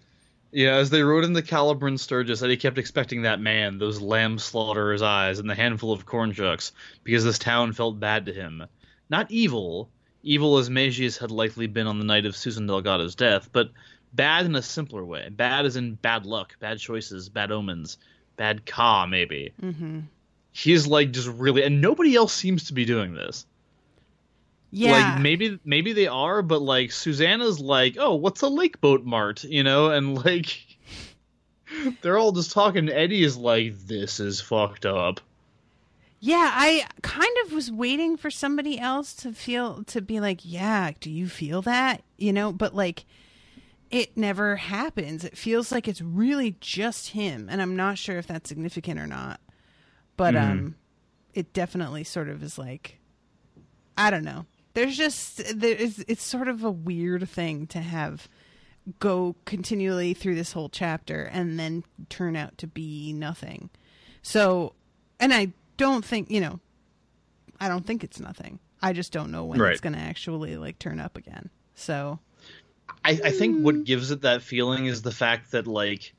[0.50, 4.38] Yeah, as they rode into Calla Bryn Sturgis, Eddie kept expecting that man, those lamb
[4.38, 6.72] slaughterer's eyes, and the handful of corn shucks,
[7.04, 8.64] because this town felt bad to him.
[9.10, 9.90] Not evil,
[10.22, 13.70] evil as Mejis had likely been on the night of Susan Delgado's death, but
[14.14, 15.28] bad in a simpler way.
[15.28, 17.98] Bad as in bad luck, bad choices, bad omens,
[18.36, 19.52] bad ka, maybe.
[19.62, 20.00] Mm-hmm.
[20.52, 23.46] He's like just really, and nobody else seems to be doing this.
[24.70, 24.92] Yeah.
[24.92, 29.44] Like maybe maybe they are, but like Susannah's like, oh, what's a lake boat mart,
[29.44, 30.66] you know, and like
[32.02, 32.88] they're all just talking.
[32.88, 35.20] Eddie is like, this is fucked up.
[36.20, 40.90] Yeah, I kind of was waiting for somebody else to feel to be like, "Yeah,
[40.98, 43.04] do you feel that?" You know, but like
[43.90, 45.24] it never happens.
[45.24, 49.06] It feels like it's really just him, and I'm not sure if that's significant or
[49.06, 49.40] not.
[50.18, 50.74] But um
[51.32, 52.98] it definitely sort of is like
[53.96, 54.44] I don't know.
[54.74, 58.28] There's just there is it's sort of a weird thing to have
[59.00, 63.70] go continually through this whole chapter and then turn out to be nothing.
[64.22, 64.72] So,
[65.20, 66.58] and I don't think, you know,
[67.60, 68.58] I don't think it's nothing.
[68.80, 69.72] I just don't know when Right.
[69.72, 71.50] it's going to actually like turn up again.
[71.74, 72.18] So,
[73.04, 76.14] I, I think what gives it that feeling is the fact that like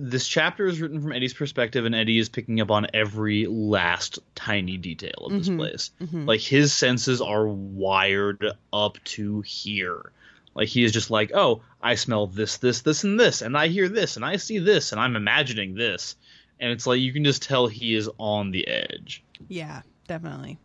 [0.00, 4.20] this chapter is written from Eddie's perspective, and Eddie is picking up on every last
[4.36, 5.90] tiny detail of this place.
[6.26, 10.12] Like his senses are wired up to here.
[10.54, 13.68] Like he is just like, oh, I smell this, this, this, and this, and I
[13.68, 16.14] hear this, and I see this, and I'm imagining this,
[16.60, 19.24] and it's like you can just tell he is on the edge.
[19.48, 20.58] yeah, definitely.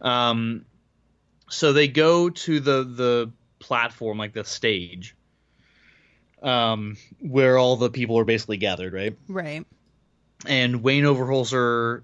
[0.00, 0.64] Um,
[1.48, 5.13] so they go to the the platform, like the stage,
[6.44, 9.16] um, where all the people are basically gathered, right?
[9.28, 9.64] Right.
[10.46, 12.02] And Wayne Overholser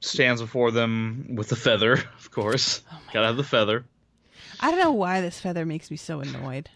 [0.00, 2.82] stands before them with the feather, of course.
[3.12, 3.84] Gotta have the feather.
[4.60, 6.68] I don't know why this feather makes me so annoyed.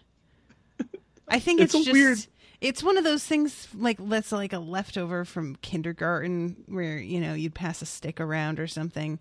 [1.29, 2.27] I think it's, It's just weird-
[2.61, 7.35] it's one of those things like that's like a leftover from kindergarten where you know
[7.35, 9.18] you'd pass a stick around or something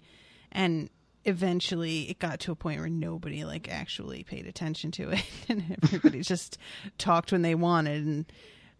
[0.51, 0.89] and
[1.25, 5.77] eventually it got to a point where nobody like actually paid attention to it and
[5.83, 6.57] everybody just
[6.97, 8.25] talked when they wanted and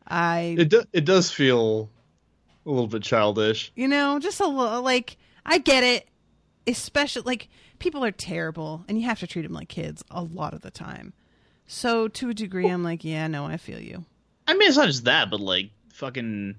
[0.08, 1.90] I It do, it does feel
[2.66, 3.72] a little bit childish.
[3.76, 6.08] you know, just a little like I get it,
[6.68, 10.54] especially like people are terrible and you have to treat them like kids a lot
[10.54, 11.14] of the time.
[11.66, 14.06] So to a degree, I'm like, yeah, no, I feel you.
[14.48, 16.56] I mean, it's not just that, but like fucking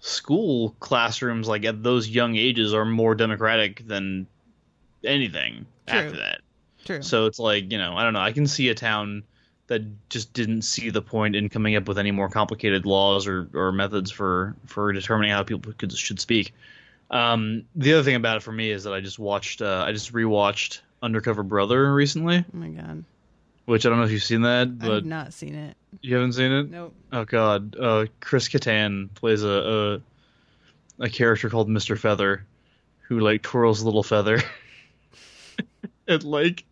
[0.00, 4.26] school classrooms, like at those young ages, are more democratic than
[5.04, 5.98] anything True.
[5.98, 6.40] after that.
[6.84, 7.02] True.
[7.02, 8.20] So it's like, you know, I don't know.
[8.20, 9.24] I can see a town
[9.66, 13.48] that just didn't see the point in coming up with any more complicated laws or,
[13.52, 16.54] or methods for, for determining how people could, should speak.
[17.10, 19.92] Um, the other thing about it for me is that I just watched, uh, I
[19.92, 23.04] just rewatched Undercover Brother recently, oh my god,
[23.66, 25.76] which I don't know if you've seen that, but not seen it.
[26.00, 26.70] you haven't seen it.
[26.70, 26.92] Nope.
[27.12, 30.00] Oh God, uh, Chris Kattan plays a,
[31.00, 32.44] a a character called Mister Feather,
[33.02, 34.42] who like twirls a little feather,
[36.08, 36.64] and like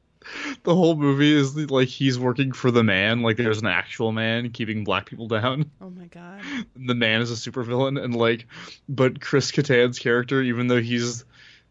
[0.64, 4.50] the whole movie is like he's working for the man, like there's an actual man
[4.50, 5.70] keeping black people down.
[5.80, 6.40] Oh my god.
[6.74, 8.46] The man is a supervillain, and like,
[8.88, 11.24] but Chris Kattan's character, even though he's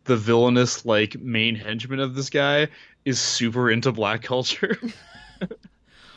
[0.05, 2.69] the villainous like main henchman of this guy,
[3.03, 4.77] is super into black culture.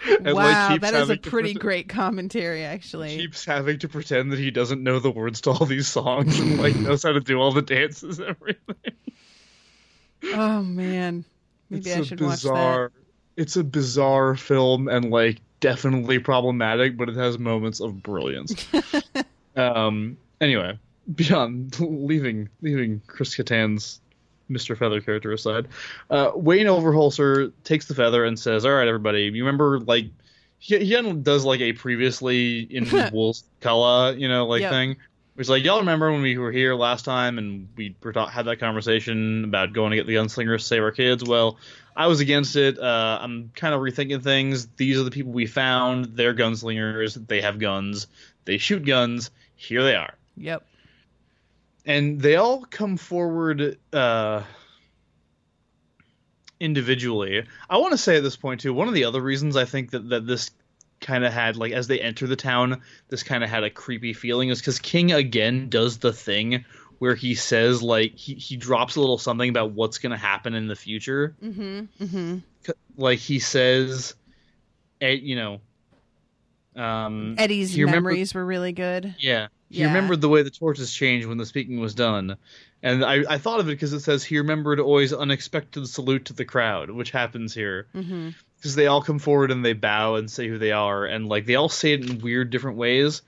[0.06, 3.16] And, wow, keeps that is a pretty pres- great commentary, actually.
[3.16, 6.58] keeps having to pretend that he doesn't know the words to all these songs and
[6.58, 8.76] like knows how to do all the dances and everything.
[10.34, 11.24] Oh man,
[11.70, 12.92] maybe I it's should a watch bizarre
[13.36, 18.66] it's a bizarre film and like definitely problematic, but it has moments of brilliance.
[19.56, 20.78] um anyway,
[21.14, 24.00] beyond leaving leaving Chris Kattan's
[24.50, 24.76] Mr.
[24.76, 25.68] Feather character aside,
[26.10, 30.06] uh, Wayne Overholser takes the feather and says, "All right, everybody, you remember like
[30.58, 34.70] he, he does like a previously in Wolf's Calla, you know, like Yep.
[34.70, 34.96] thing.
[35.38, 39.44] It's like y'all remember when we were here last time and we had that conversation
[39.44, 41.22] about going to get the gunslingers to save our kids.
[41.22, 41.58] Well,
[41.96, 42.76] I was against it.
[42.76, 44.66] Uh, I'm kind of rethinking things.
[44.76, 46.16] These are the people we found.
[46.16, 47.24] They're gunslingers.
[47.28, 48.08] They have guns.
[48.46, 49.30] They shoot guns.
[49.54, 50.14] Here they are.
[50.36, 50.64] Yep.
[51.86, 54.42] and they all come forward uh,
[56.60, 57.44] individually.
[57.70, 59.90] I want to say at this point too, one of the other reasons I think
[59.90, 60.50] that that this
[61.08, 64.12] kind of had like as they enter the town, this kind of had a creepy
[64.12, 66.64] feeling is because King again does the thing
[66.98, 70.54] where he says like he he drops a little something about what's going to happen
[70.54, 71.34] in the future.
[71.42, 72.04] Mm-hmm.
[72.04, 72.38] Mm-hmm.
[72.96, 74.14] Like he says,
[75.00, 75.60] eh, you know.
[76.76, 79.14] Um, Eddie's you remember- memories were really good.
[79.18, 79.48] yeah.
[79.70, 79.86] He Yeah.
[79.88, 82.36] remembered the way the torches changed when the speaking was done,
[82.82, 86.32] and I, I thought of it because it says he remembered always unexpected salute to
[86.32, 87.86] the crowd, which happens here.
[87.94, 88.30] Mm-hmm.
[88.58, 91.46] Because they all come forward and they bow and say who they are, and like
[91.46, 93.22] they all say it in weird different ways.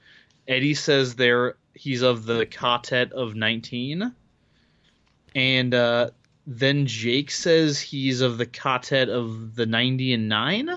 [0.49, 4.13] Eddie says they're he's of the quartet of nineteen,
[5.35, 6.11] and uh,
[6.47, 10.71] then Jake says he's of the quartet of the ninety and nine.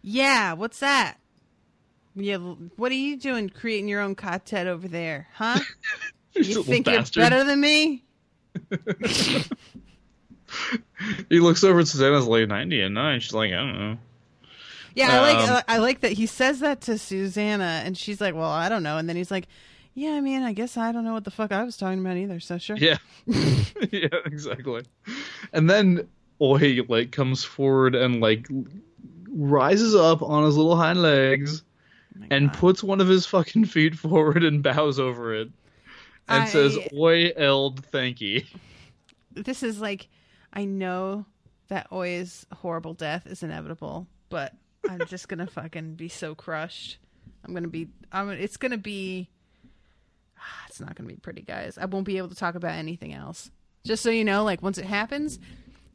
[0.00, 1.18] Yeah, what's that?
[2.14, 5.60] Yeah, what are you doing creating your own quartet over there, huh?
[6.34, 7.16] You think bastard.
[7.16, 8.04] you're better than me?
[11.28, 13.20] He looks over at Susannah's like ninety and nine.
[13.20, 13.98] She's like, I don't know.
[14.94, 18.34] Yeah, I like Um, I like that he says that to Susannah, and she's like,
[18.34, 19.46] "Well, I don't know," and then he's like,
[19.94, 22.16] "Yeah, I mean, I guess I don't know what the fuck I was talking about
[22.16, 22.76] either." So sure.
[22.76, 22.96] Yeah,
[23.26, 24.82] yeah, exactly.
[25.52, 26.08] And then
[26.40, 28.48] Oy like comes forward and like
[29.30, 31.62] rises up on his little hind legs
[32.20, 32.58] Oh and God.
[32.58, 35.48] puts one of his fucking feet forward and bows over it
[36.28, 38.46] and I- says, "Oy, Eld, thank ye."
[39.34, 40.08] this is like,
[40.52, 41.26] I know
[41.68, 44.52] that Oy's horrible death is inevitable, but
[44.88, 46.98] I'm just gonna fucking be so crushed.
[47.44, 47.88] I'm gonna be.
[48.12, 48.30] I'm.
[48.30, 49.28] It's gonna be.
[50.68, 51.76] It's not gonna be pretty, guys.
[51.78, 53.50] I won't be able to talk about anything else.
[53.84, 55.38] Just so you know, like once it happens,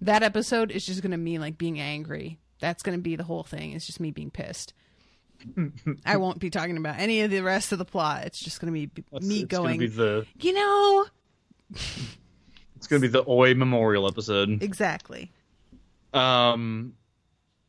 [0.01, 2.39] that episode is just gonna mean like being angry.
[2.59, 3.71] That's gonna be the whole thing.
[3.73, 4.73] It's just me being pissed.
[6.05, 8.25] I won't be talking about any of the rest of the plot.
[8.25, 9.79] It's just gonna be b- me going.
[9.79, 11.05] be the You know
[12.83, 14.61] it's gonna be the Oy memorial episode.
[14.61, 15.31] exactly.
[16.13, 16.93] Um,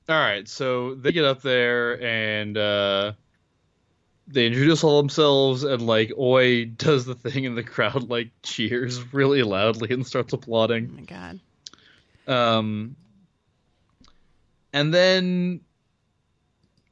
[0.09, 3.12] all right, so they get up there and uh,
[4.27, 9.15] they introduce all themselves, and like Oy does the thing, and the crowd like cheers
[9.15, 10.97] really loudly and starts Oh applauding.
[10.97, 11.41] my god.
[12.27, 12.97] Um,
[14.73, 15.61] and then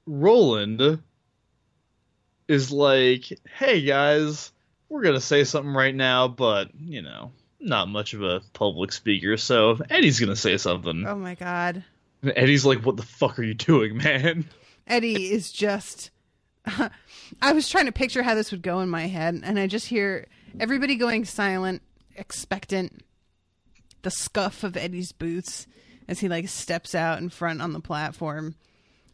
[0.07, 1.01] Roland
[2.47, 3.25] is like,
[3.59, 4.53] "Hey guys,
[4.89, 9.37] we're gonna say something right now, but you know." Not much of a public speaker,
[9.37, 11.07] so Eddie's gonna say something.
[11.07, 11.85] Oh my god.
[12.21, 14.47] And Eddie's like, "What the fuck are you doing, man?"
[14.87, 16.11] Eddie is just.
[16.67, 19.87] I was trying to picture how this would go in my head, and I just
[19.87, 20.27] hear
[20.59, 21.83] everybody going silent,
[22.17, 23.05] expectant.
[24.03, 25.69] The scuff of Eddie's boots
[26.09, 28.57] as he like steps out in front on the platform,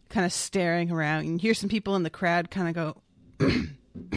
[0.09, 1.26] kind of staring around.
[1.26, 3.46] You hear some people in the crowd kind of go,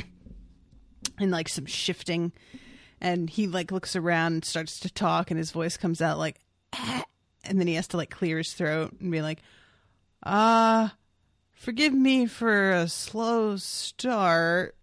[1.20, 2.32] and like some shifting,
[3.02, 6.40] and he like looks around and starts to talk, and his voice comes out like,
[7.44, 9.42] and then he has to like clear his throat and be like,
[10.24, 10.96] ah.
[11.54, 14.76] forgive me for a slow start.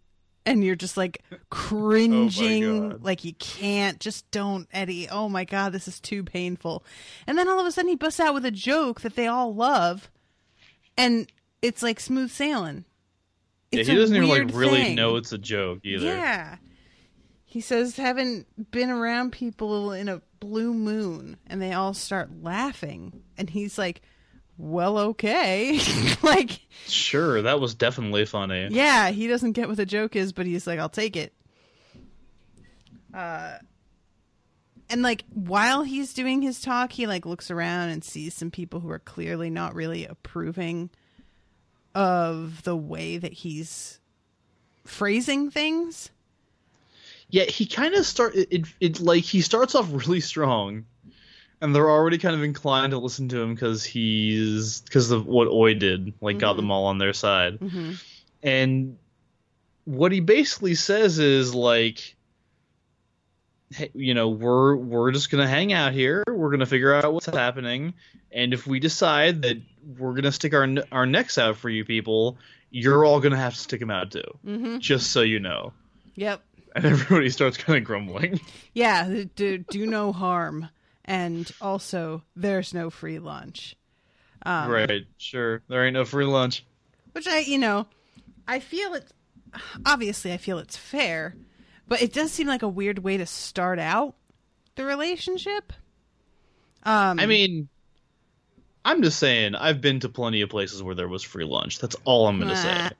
[0.44, 3.04] And you're just like cringing, God.
[3.04, 4.00] like you can't.
[4.00, 5.08] Just don't, Eddie.
[5.08, 6.84] Oh my God, this is too painful.
[7.26, 9.54] And then all of a sudden he busts out with a joke that they all
[9.54, 10.10] love.
[10.96, 11.30] And
[11.62, 12.84] it's like smooth sailing.
[13.70, 14.94] Yeah, he doesn't even like really thing.
[14.94, 16.06] know it's a joke either.
[16.06, 16.56] Yeah.
[17.50, 21.38] He says, haven't been around people in a blue moon.
[21.46, 23.22] And they all start laughing.
[23.38, 24.02] And he's like,
[24.58, 25.80] well, okay.
[26.22, 28.68] like, Sure, that was definitely funny.
[28.70, 31.32] yeah, he doesn't get what the joke is, but he's like, I'll take it.
[33.14, 33.56] Uh,
[34.90, 38.80] and like while he's doing his talk, he like looks around and sees some people
[38.80, 40.90] who are clearly not really approving
[41.94, 44.00] of the way that he's
[44.84, 46.10] phrasing things.
[47.30, 48.64] Yeah, he kind of start it, it.
[48.80, 50.86] It like he starts off really strong,
[51.60, 55.48] and they're already kind of inclined to listen to him because he's because of what
[55.48, 57.58] Oy did, like got them all on their side.
[58.42, 58.96] And
[59.84, 62.14] what he basically says is like,
[63.70, 66.24] hey, you know, we're we're just gonna hang out here.
[66.26, 67.94] We're gonna figure out what's happening,
[68.32, 69.58] and if we decide that
[69.98, 72.38] we're gonna stick our our necks out for you people,
[72.70, 74.38] you're all gonna have to stick them out too.
[74.46, 74.78] Mm-hmm.
[74.78, 75.72] Just so you know.
[76.14, 76.42] Yep.
[76.74, 78.40] And everybody starts kind of grumbling.
[78.74, 80.68] Yeah, do, do no harm.
[81.04, 83.74] And also, there's no free lunch.
[84.44, 85.62] Um, right, sure.
[85.68, 86.64] There ain't no free lunch.
[87.12, 87.86] Which I, you know,
[88.46, 89.12] I feel it's
[89.86, 91.34] obviously I feel it's fair,
[91.88, 94.14] but it does seem like a weird way to start out
[94.76, 95.72] the relationship.
[96.84, 97.68] Um, I mean,
[98.84, 101.78] I'm just saying, I've been to plenty of places where there was free lunch.
[101.80, 102.88] That's all I'm going to Nah.
[102.88, 102.90] say.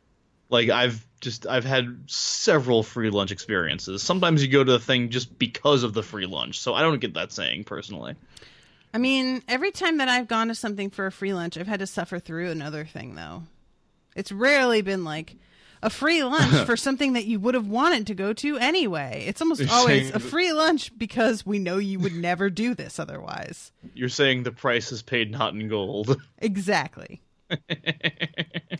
[0.50, 4.02] Like, I've just, I've had several free lunch experiences.
[4.02, 6.58] Sometimes you go to the thing just because of the free lunch.
[6.60, 8.14] So I don't get that saying personally.
[8.92, 11.80] I mean, every time that I've gone to something for a free lunch, I've had
[11.80, 13.42] to suffer through another thing though.
[14.16, 15.36] It's rarely been like
[15.82, 19.24] a free lunch for something that you would have wanted to go to anyway.
[19.26, 22.74] It's almost You're always saying a free lunch because we know you would never do
[22.74, 23.72] this otherwise.
[23.94, 26.20] You're saying the price is paid not in gold.
[26.38, 27.20] Exactly.
[27.50, 27.60] enough.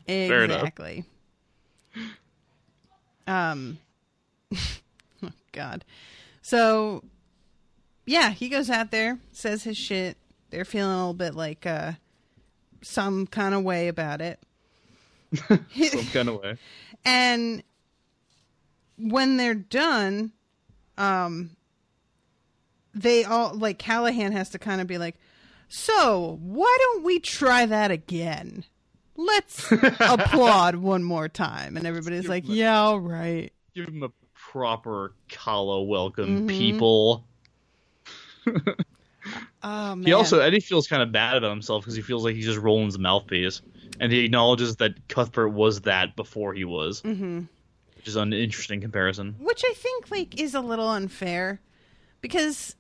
[0.08, 1.04] exactly.
[3.28, 3.78] Um
[5.22, 5.84] oh God.
[6.42, 7.04] So
[8.06, 10.16] yeah, he goes out there, says his shit.
[10.50, 11.92] They're feeling a little bit like uh
[12.82, 14.40] some kind of way about it.
[15.48, 16.56] Some kind of way.
[17.04, 17.62] And
[18.96, 20.32] when they're done,
[20.96, 21.50] um
[22.94, 25.16] they all like Callahan has to kind of be like,
[25.68, 28.64] "So, why don't we try that again?"
[29.20, 31.76] Let's applaud one more time.
[31.76, 36.46] And everybody's like, "Yeah, all right." Give him a proper Calla welcome, Mm-hmm.
[36.46, 37.24] people.
[39.62, 40.04] Oh man.
[40.06, 42.60] He also Eddie feels kind of bad about himself because he feels like he's just
[42.60, 43.60] Roland's mouthpiece,
[44.00, 47.40] and he acknowledges that Cuthbert was that before he was, mm-hmm.
[47.96, 49.34] which is an interesting comparison.
[49.40, 51.60] which I think like is a little unfair
[52.22, 52.74] because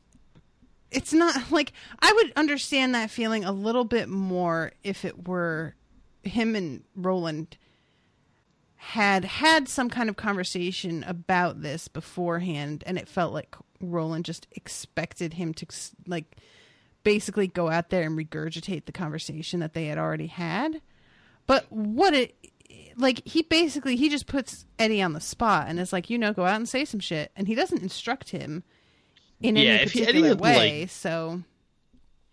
[0.90, 5.74] it's not like I would understand that feeling a little bit more if it were
[6.28, 7.56] him and Roland
[8.76, 14.46] had had some kind of conversation about this beforehand and it felt like Roland just
[14.52, 15.66] expected him to
[16.06, 16.36] like
[17.02, 20.80] basically go out there and regurgitate the conversation that they had already had
[21.46, 22.34] but what it
[22.96, 26.32] like he basically he just puts Eddie on the spot and is like, you know,
[26.32, 28.64] go out and say some shit, and he doesn't instruct him
[29.40, 30.80] in Yeah, any if he- Eddie particular way.
[30.82, 31.42] like- so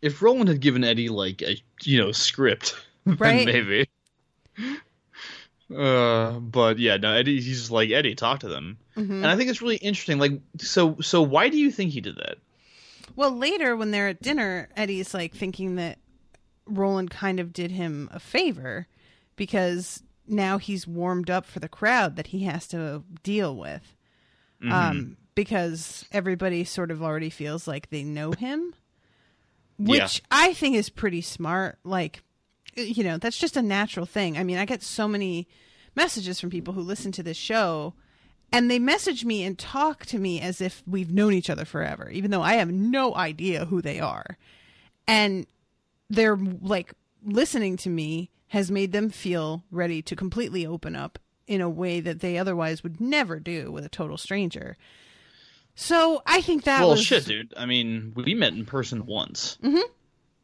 [0.01, 2.75] If Roland had given Eddie like a you know script,
[3.19, 3.45] Right.
[3.45, 3.87] maybe.
[5.75, 7.41] Uh, but yeah, no, Eddie.
[7.41, 8.15] He's just like Eddie.
[8.15, 9.11] Talk to them, Mm-hmm.
[9.11, 10.19] and I think it's really interesting.
[10.19, 12.37] Like, so, so why do you think he did that?
[13.17, 15.99] well later when they're at dinner, Eddie's like thinking that
[16.67, 18.87] Roland kind of did him a favor
[19.37, 23.95] because now he's warmed up for the crowd that he has to deal with.
[24.61, 24.71] Mm-hmm.
[24.73, 28.73] Um, because everybody sort of already feels like they know him,
[29.77, 30.25] which Yeah.
[30.31, 31.77] I think is pretty smart.
[31.83, 32.21] Like,
[32.76, 34.38] you know, that's just a natural thing.
[34.38, 35.47] I mean, I get so many
[35.95, 37.93] messages from people who listen to this show
[38.51, 42.09] and they message me and talk to me as if we've known each other forever,
[42.09, 44.38] even though I have no idea who they are.
[45.07, 45.47] And
[46.09, 46.93] they're like
[47.26, 51.99] listening to me has made them feel ready to completely open up in a way
[51.99, 54.78] that they otherwise would never do with a total stranger.
[55.76, 57.53] So I think that well, was shit, dude.
[57.57, 59.57] I mean, we met in person once.
[59.61, 59.91] Mm-hmm.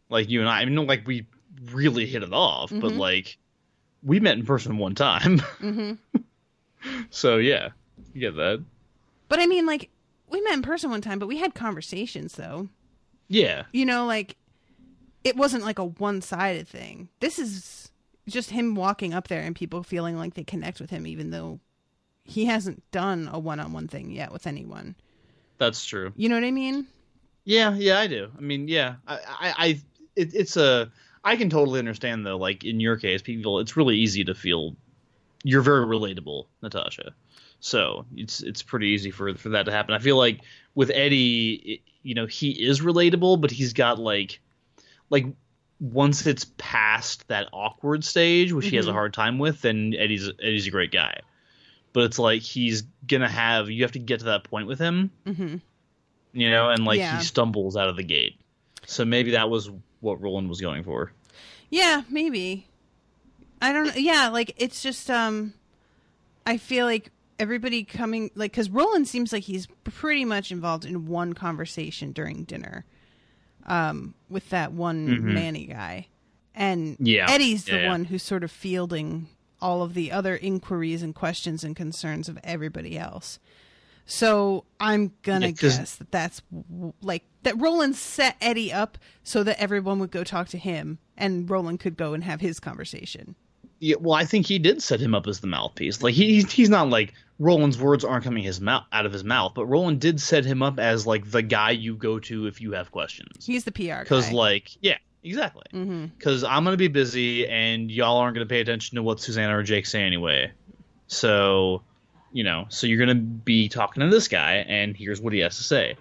[0.10, 0.62] Like you and I.
[0.62, 1.26] I mean, like we
[1.72, 3.38] really hit it off, but like
[4.04, 5.42] we met in person one time.
[5.60, 5.94] Mm-hmm.
[7.10, 7.70] so yeah,
[8.14, 8.64] you get that.
[9.30, 9.90] But I mean, like,
[10.30, 12.68] we met in person one time, but we had conversations, though.
[13.28, 14.36] Yeah, You know, like,
[15.24, 17.08] it wasn't like a one sided thing.
[17.22, 17.92] This is
[18.28, 21.60] just him walking up there and people feeling like they connect with him, even though
[22.26, 24.96] he hasn't done a one on one thing yet with anyone.
[25.58, 26.12] that's true.
[26.18, 26.88] You know what I mean?
[27.46, 28.30] Yeah, yeah, I do.
[28.38, 29.82] I mean, yeah, I, I, I
[30.16, 30.92] it, it's a.
[31.24, 32.38] I can totally understand though.
[32.38, 34.76] Like in your case, people, it's really easy to feel
[35.44, 37.14] you're very relatable, Natasha.
[37.60, 39.94] So it's it's pretty easy for for that to happen.
[39.94, 40.42] I feel like
[40.74, 44.40] with Eddie, it, you know, he is relatable, but he's got like,
[45.10, 45.28] like
[45.80, 48.96] once it's past that awkward stage, which he has a mm-hmm.
[48.98, 51.20] hard time with, then Eddie's Eddie's a great guy.
[51.94, 55.12] But it's like he's gonna have you have to get to that point with him
[55.26, 55.58] mm-hmm.
[56.34, 57.18] you know, and like Yeah.
[57.18, 58.40] he stumbles out of the gate.
[58.88, 59.70] So maybe that was
[60.02, 61.14] what Roland was going for.
[61.70, 62.68] Yeah, maybe.
[63.62, 63.94] I don't know.
[63.96, 65.54] Yeah, like, it's just, um,
[66.46, 71.06] I feel like everybody coming, like, because Roland seems like he's pretty much involved in
[71.08, 72.86] one conversation during dinner
[73.68, 76.08] um, with that one Manni guy.
[76.54, 77.06] And Mm-hmm.
[77.06, 77.28] Yeah.
[77.30, 77.90] Eddie's the Yeah, yeah.
[77.90, 79.28] one who's sort of fielding
[79.62, 83.40] all of the other inquiries and questions and concerns of everybody else.
[84.06, 86.42] So I'm gonna Yeah, guess that that's
[87.02, 87.60] like that.
[87.60, 91.98] Roland set Eddie up so that everyone would go talk to him, and Roland could
[91.98, 93.36] go and have his conversation.
[93.80, 96.04] Yeah, well, I think he did set him up as the mouthpiece.
[96.04, 99.54] Like he he's not like Roland's words aren't coming his mouth out of his mouth,
[99.56, 102.74] but Roland did set him up as like the guy you go to if you
[102.74, 103.46] have questions.
[103.46, 105.64] He's the PR Because like yeah, exactly.
[105.74, 106.06] Mm-hmm.
[106.18, 109.64] Because I'm gonna be busy and y'all aren't gonna pay attention to what Susannah or
[109.64, 110.52] Jake say anyway.
[111.08, 111.84] So,
[112.34, 115.58] you know, so you're gonna be talking to this guy, and here's what he has
[115.58, 115.96] to say.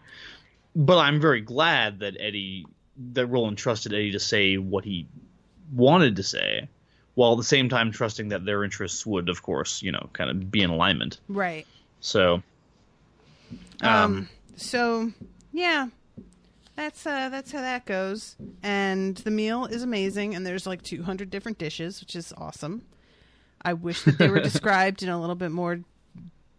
[0.77, 2.67] But I'm very glad that Eddie,
[3.13, 5.07] that Roland trusted Eddie to say what he
[5.73, 6.69] wanted to say,
[7.15, 10.31] while at the same time trusting that their interests would, of course, you know, kind
[10.31, 11.21] of be in alignment.
[11.29, 11.67] right.
[12.01, 12.43] So,
[13.83, 15.13] Um, so
[15.53, 15.89] yeah,
[16.77, 18.37] that's uh that's how that goes.
[18.63, 22.83] And the meal is amazing, and there's like 200 different dishes, which is awesome.
[23.63, 25.81] I wish that they were described in a little bit more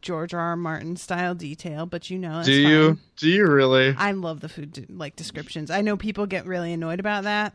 [0.01, 0.39] George R.
[0.39, 0.55] R.
[0.55, 2.99] Martin style detail, but you know, do you fine.
[3.17, 3.93] do you really?
[3.97, 5.69] I love the food like descriptions.
[5.71, 7.53] I know people get really annoyed about that.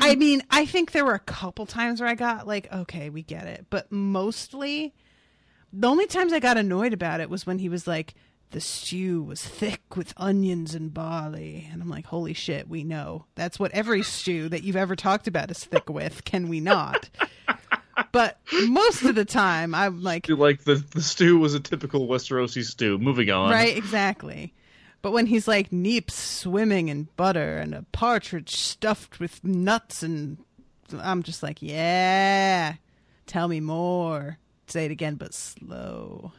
[0.00, 3.22] I mean, I think there were a couple times where I got like, okay, we
[3.22, 4.94] get it, but mostly
[5.72, 8.14] The only times I got annoyed about it was when he was like,
[8.52, 11.68] the stew was thick with onions and barley.
[11.72, 13.26] And I'm like, holy shit, we know.
[13.36, 16.24] That's what every stew that you've ever talked about is thick with.
[16.24, 17.08] Can we not?
[18.12, 18.38] But
[18.68, 22.98] most of the time, I'm like, Like the the stew was a typical Westerosi stew.
[22.98, 23.50] Moving on.
[23.50, 24.52] right, exactly.
[25.02, 30.36] But when he's like, neeps swimming in butter and a partridge stuffed with nuts, and
[30.98, 32.74] I'm just like, yeah,
[33.26, 34.38] tell me more.
[34.66, 36.32] Say it again, but slow.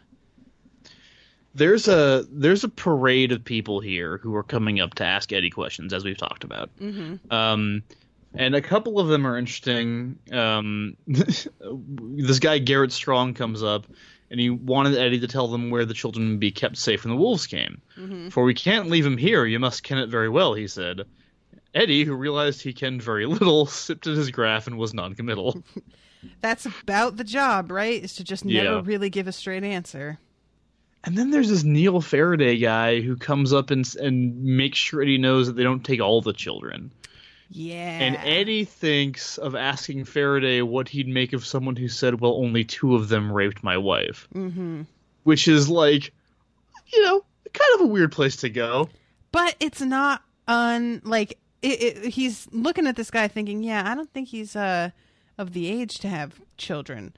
[1.53, 5.49] There's a there's a parade of people here who are coming up to ask Eddie
[5.49, 6.70] questions, as we've talked about.
[6.80, 7.34] Mm-hmm.
[7.34, 7.84] Um,
[8.34, 10.18] and a couple of them are interesting.
[10.32, 13.88] Um, this guy Garrett Strong comes up,
[14.30, 17.14] and he wanted Eddie to tell them where the children would be kept safe when
[17.14, 17.82] the wolves came.
[18.32, 19.46] For we can't leave him here.
[19.46, 21.02] You must ken it very well, he said.
[21.74, 25.64] Eddie, who realized he kenned very little, sipped at his graf and was noncommittal.
[26.42, 28.04] That's about the job, right?
[28.04, 28.82] Is to just never Yeah.
[28.84, 30.20] really give a straight answer.
[31.04, 35.18] And then there's this Neil Faraday guy who comes up and and makes sure Eddie
[35.18, 36.92] knows that they don't take all the children.
[37.54, 37.99] Yeah.
[37.99, 42.64] And Eddie thinks of asking Faraday what he'd make of someone who said, "Well, only
[42.64, 44.84] two of them raped my wife," mm-hmm.
[45.24, 46.14] which is like,
[46.93, 47.24] you know,
[47.54, 48.89] kind of a weird place to go.
[49.34, 53.95] but it's not un like it, it, he's looking at this guy thinking, yeah, I
[53.95, 54.91] don't think he's uh
[55.38, 57.14] of the age to have children.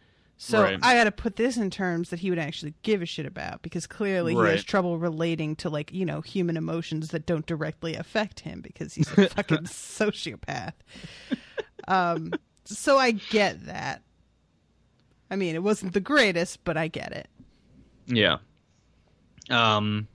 [0.46, 0.78] So Right.
[0.82, 3.62] I had to put this in terms that he would actually give a shit about
[3.62, 7.96] because clearly he has trouble relating to like you know human emotions that don't directly
[7.96, 10.74] affect him because he's a fucking sociopath.
[11.88, 12.34] Um,
[12.66, 14.02] so I get that.
[15.32, 17.30] I mean, it wasn't the greatest, but I get it.
[18.08, 18.40] Yeah.
[19.50, 20.10] Um.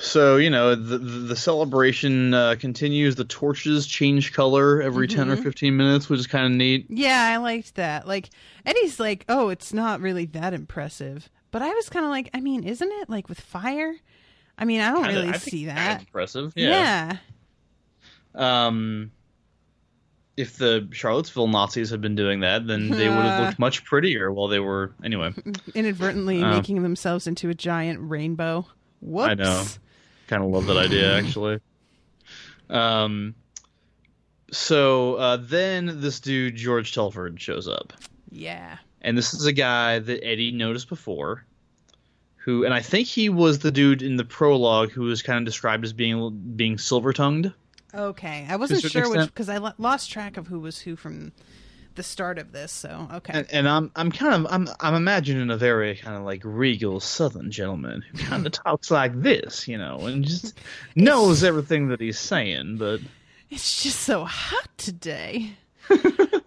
[0.00, 3.16] So you know the the, celebration uh, continues.
[3.16, 6.86] The torches change color every ten or fifteen minutes, which is kind of neat.
[6.88, 8.06] Yeah, I liked that.
[8.06, 8.30] Like
[8.64, 12.40] Eddie's like, "Oh, it's not really that impressive." But I was kind of like, I
[12.40, 13.94] mean, isn't it like with fire?
[14.58, 16.00] I mean, I don't Kinda- really I see that.
[16.02, 16.52] impressive.
[16.56, 17.16] Yeah.
[18.34, 19.10] Um,
[20.36, 24.30] if the Charlottesville Nazis had been doing that, then they would have looked much prettier
[24.32, 24.92] while they were.
[25.02, 25.32] Anyway,
[25.74, 26.50] inadvertently Oh.
[26.50, 28.66] making themselves into a giant rainbow.
[29.00, 29.28] Whoops.
[29.30, 29.64] I know.
[30.26, 31.60] kind of love that idea actually.
[32.70, 33.34] Um,
[34.50, 37.92] so uh, then this dude George Telford shows up,
[38.30, 38.78] Yeah.
[39.02, 41.44] and this is a guy that Eddie noticed before.
[42.44, 45.44] Who and I think he was the dude in the prologue who was kind of
[45.44, 47.52] described as being being silver tongued.
[47.94, 48.46] Okay.
[48.48, 51.32] I wasn't sure which because I lost track of who was who from
[51.98, 52.72] the start of this.
[52.72, 53.32] So okay.
[53.34, 57.00] and, and I'm I'm kind of I'm I'm imagining a very kind of like regal
[57.00, 60.58] Southern gentleman who kind of talks like this, you know, and just
[60.96, 62.78] knows everything that he's saying.
[62.78, 63.00] But
[63.50, 65.52] It's just so hot today.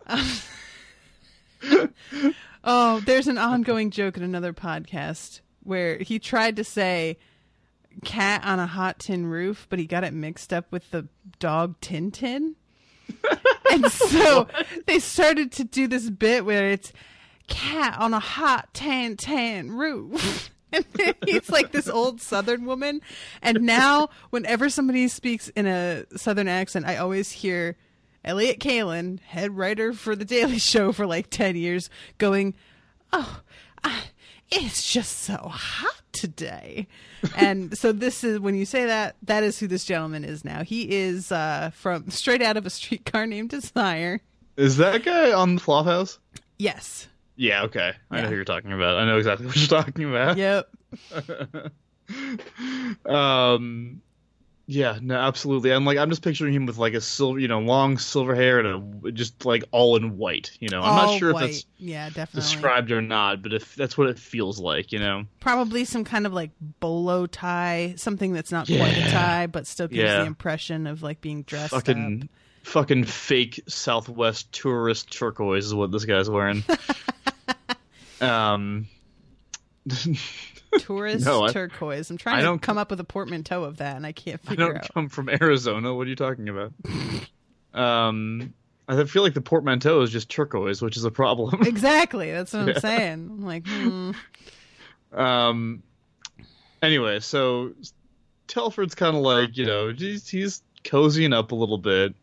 [0.08, 0.40] Um,
[2.64, 7.18] oh, there's an ongoing joke in another podcast where he tried to say
[8.04, 11.08] cat on a hot tin roof, but he got it mixed up with the
[11.40, 12.56] dog Tintin.
[13.72, 14.48] and so
[14.88, 16.94] they started to do this bit where it's
[17.48, 20.50] cat on a hot tan tan roof.
[20.74, 20.86] And
[21.26, 23.02] he's like this old Southern woman.
[23.42, 27.76] And now, whenever somebody speaks in a Southern accent, I always hear
[28.24, 31.90] Elliott Kalan, head writer for The Daily Show for like 10 years,
[32.20, 32.54] going,
[33.12, 33.42] Oh,
[33.84, 34.02] uh,
[34.52, 36.88] it's just so hot today.
[37.36, 40.64] and so, this is when you say that, that is who this gentleman is now.
[40.64, 44.20] He is uh, from straight out of a streetcar named Desire.
[44.58, 46.20] is that guy on the Flop House?
[46.58, 47.08] Yes.
[47.38, 48.98] Yeah, okay, I know who you're talking about.
[48.98, 50.38] I know exactly what you're talking about.
[50.38, 50.70] Yep.
[53.06, 54.02] Um,
[54.74, 55.72] yeah, no, absolutely.
[55.72, 58.58] I'm like I'm just picturing him with like a silver, you know, long silver hair
[58.60, 60.56] and a just like all in white.
[60.62, 61.44] You know, I'm All not sure white.
[61.44, 62.40] if that's yeah, definitely.
[62.42, 65.26] described or not, but if that's what it feels like, you know.
[65.42, 69.88] probably some kind of like bolo tie, something that's not quite a tie, but still
[69.90, 70.22] gives Yeah.
[70.22, 72.30] the impression of like being dressed fucking
[72.64, 76.64] fucking fake Southwest tourist turquoise is what this guy's wearing.
[78.22, 78.88] um,
[79.92, 79.98] up.
[80.80, 82.10] Tourist No, I- turquoise.
[82.10, 84.66] I'm trying I to come up with a portmanteau of that, and I can't figure
[84.66, 84.94] I figure don't out.
[84.94, 85.94] come from Arizona.
[85.94, 86.74] What are you talking about?
[87.74, 88.54] um,
[88.88, 91.62] I feel like the portmanteau is just turquoise, which is a problem.
[91.66, 93.14] Exactly, that's what I'm saying.
[93.14, 94.12] I'm like, hmm.
[95.14, 95.84] um,
[96.82, 97.74] anyway, so
[98.48, 102.14] Telford's kind of like you know he's, he's cozying up a little bit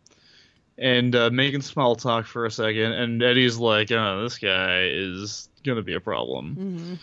[0.76, 5.48] and uh, making small talk for a second, and Eddie's like, "Oh, this guy is
[5.64, 6.98] gonna be a problem."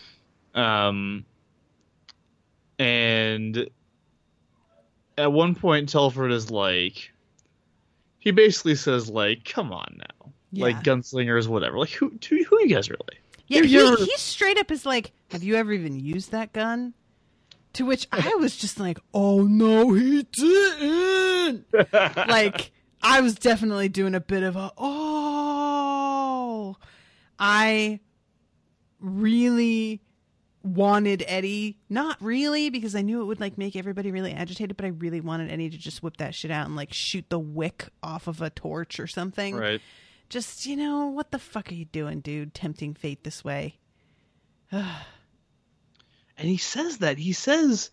[0.54, 1.24] Um,
[2.78, 3.68] and
[5.18, 7.10] at one point, Telford is like,
[8.18, 10.82] he basically says like, "Come on now." Like Yeah.
[10.94, 11.78] gunslingers, whatever.
[11.78, 13.18] Like who, who, who are you guys really?
[13.48, 16.94] Yeah, he, ever- he straight up is like, "Have you ever even used that gun?"
[17.74, 22.72] To which I was just like, "Oh no, he didn't." like
[23.02, 26.76] I was definitely doing a bit of a oh.
[27.38, 28.00] I
[29.00, 30.00] really
[30.66, 34.84] wanted Eddie, not really because I knew it would like make everybody really agitated, but
[34.84, 37.88] I really wanted Eddie to just whip that shit out and like shoot the wick
[38.02, 39.56] off of a torch or something.
[39.56, 39.80] Right.
[40.28, 42.52] Just, you know, what the fuck are you doing, dude?
[42.52, 43.78] Tempting fate this way.
[46.38, 47.16] And he says that.
[47.16, 47.90] He says,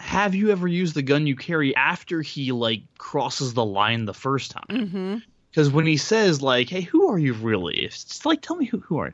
[0.00, 4.14] Have you ever used the gun you carry after he, like, crosses the line the
[4.14, 4.64] first time?
[4.70, 5.16] Mm-hmm.
[5.50, 7.80] Because when he says, like, Hey, who are you really?
[7.80, 9.12] It's like, Tell me who, who are you?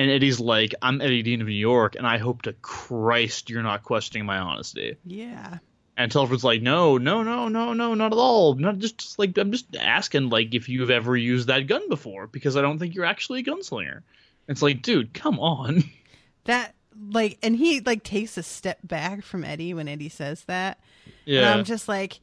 [0.00, 3.62] And Eddie's like, I'm Eddie Dean of New York, and I hope to Christ you're
[3.62, 4.96] not questioning my honesty.
[5.04, 5.58] Yeah.
[5.94, 8.54] And Telford's like, no, no, no, no, no, not at all.
[8.54, 12.26] Not just, just like I'm just asking, like, if you've ever used that gun before,
[12.26, 14.00] because I don't think you're actually a gunslinger.
[14.48, 15.84] It's like, dude, come on.
[16.44, 16.74] That
[17.12, 20.80] like and he like takes a step back from Eddie when Eddie says that.
[21.04, 22.20] And Yeah, I'm just like,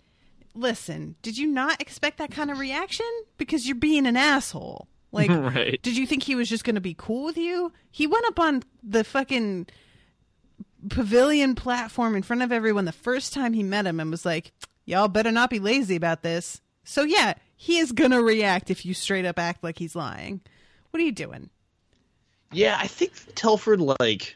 [0.56, 3.06] listen, did you not expect that kind of reaction?
[3.38, 4.88] Because you're being an asshole.
[5.12, 5.82] Like, Right.
[5.82, 7.72] did you think he was just going to be cool with you?
[7.92, 9.68] He went up on the fucking
[10.90, 14.52] pavilion platform in front of everyone the first time he met him and was like,
[14.86, 16.62] y'all better not be lazy about this.
[16.84, 20.42] So, yeah, he is going to react if you straight up act like he's lying.
[20.92, 21.50] What are you doing?
[22.54, 22.78] yeah.
[22.80, 24.36] I think Telford, like,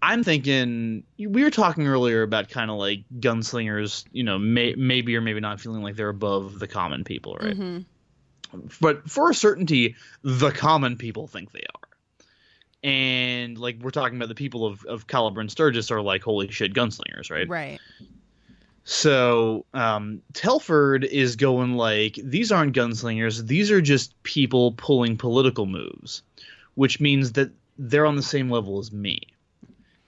[0.00, 5.16] I'm thinking we were talking earlier about kind of like gunslingers, you know, may, maybe
[5.16, 7.58] or maybe not feeling like they're above the common people, right?
[7.58, 7.78] Mm-hmm.
[8.80, 11.88] But for a certainty, the common people think they are.
[12.82, 16.50] And like we're talking about the people of, of Calla Bryn Sturgis are like holy
[16.50, 17.48] shit gunslingers, right?
[17.48, 17.80] Right.
[18.84, 25.66] So um, Telford is going like these aren't gunslingers; these are just people pulling political
[25.66, 26.22] moves,
[26.74, 29.20] which means that they're on the same level as me.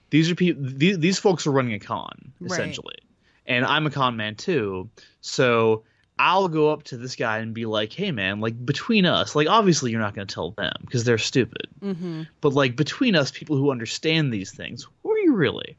[0.09, 2.51] These are people; these, these folks are running a con Right.
[2.51, 2.97] essentially,
[3.45, 4.89] and I'm a con man too.
[5.19, 5.83] So
[6.23, 8.39] I'll go up to this guy and be like, "Hey, man!
[8.41, 12.23] Like between us, like obviously you're not going to tell them because they're stupid, Mm-hmm.
[12.41, 15.77] but like between us, people who understand these things, who are you really?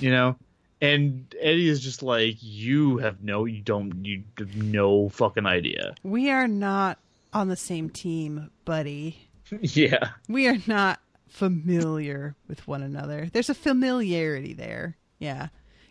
[0.00, 0.36] You know."
[0.82, 5.94] And Eddie is just like, you have no, you don't, you have no fucking idea.
[6.02, 6.96] We are not
[7.34, 9.28] on the same team, buddy.
[9.60, 13.28] yeah, We are not familiar with one another.
[13.30, 14.96] There's a familiarity there.
[15.18, 15.48] Yeah.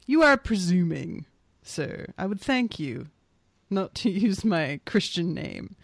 [0.08, 1.28] You are presuming,
[1.62, 2.08] sir.
[2.18, 3.10] I would thank you
[3.70, 5.76] not to use my Christian name.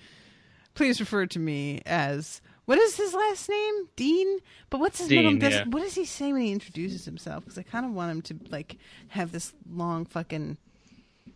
[0.73, 3.89] Please refer to me as what is his last name?
[3.95, 4.39] Dean?
[4.69, 5.63] But what's his middle Dean, does, yeah.
[5.67, 7.45] What does he say when he introduces himself?
[7.45, 8.77] Because I kind of want him to like
[9.09, 10.57] have this long fucking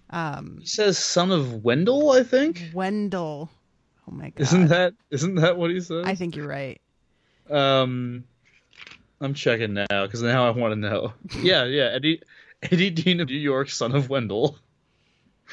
[0.10, 2.72] um he says son of Wendell, I think.
[2.74, 3.50] Wendell.
[4.08, 4.42] Oh my god!
[4.42, 6.04] Isn't that isn't that what he says?
[6.06, 6.82] I think you're right.
[7.50, 8.24] Um,
[9.22, 11.14] I'm checking now because now I want to know.
[11.42, 12.22] Yeah, yeah, Eddie
[12.64, 14.58] Eddie Dean of New York, son of Wendell.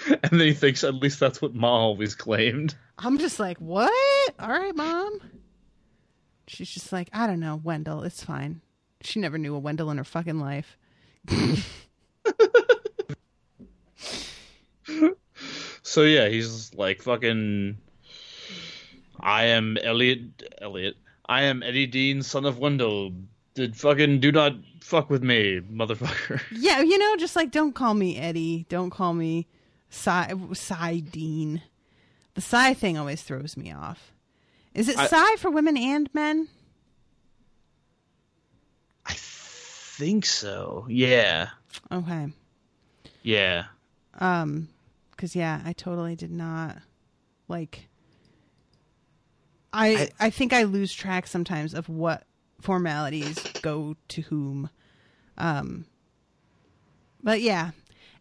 [0.09, 2.75] And then he thinks at least that's what Ma always claimed.
[2.99, 3.91] I'm just like, what?
[4.39, 5.21] All right, mom.
[6.49, 8.03] She's just like, I don't know, Wendell.
[8.03, 8.61] It's fine.
[9.01, 10.77] She never knew a Wendell in her fucking life.
[15.97, 17.79] So yeah, he's like fucking.
[19.21, 20.43] I am Elliot.
[20.61, 20.97] Elliot.
[21.27, 23.13] I am Eddie Dean, son of Wendell.
[23.55, 26.43] Did fucking do not fuck with me, motherfucker.
[26.53, 28.67] Yeah, you know, just like, don't call me Eddie.
[28.69, 29.47] Don't call me
[29.97, 31.63] sai, sai Dean.
[32.35, 34.13] The sai thing always throws me off.
[34.75, 36.49] Is it I- sai for women and men?
[39.07, 40.87] I think so.
[40.89, 41.49] Yeah.
[41.91, 42.29] Okay.
[43.23, 43.65] Yeah.
[44.19, 44.69] Um,
[45.11, 46.77] because yeah, I totally did not
[47.49, 47.89] like.
[49.73, 52.25] I, I- I think I lose track sometimes of what
[52.61, 54.69] formalities go to whom.
[55.39, 55.87] Um,
[57.23, 57.71] but yeah.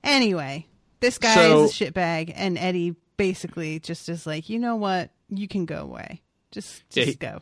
[0.04, 0.68] Anyway,
[1.06, 5.12] this guy So- is a shitbag, and Eddie basically just is like, you know what,
[5.30, 6.22] you can go away.
[6.52, 7.42] Just Yeah, just he- go.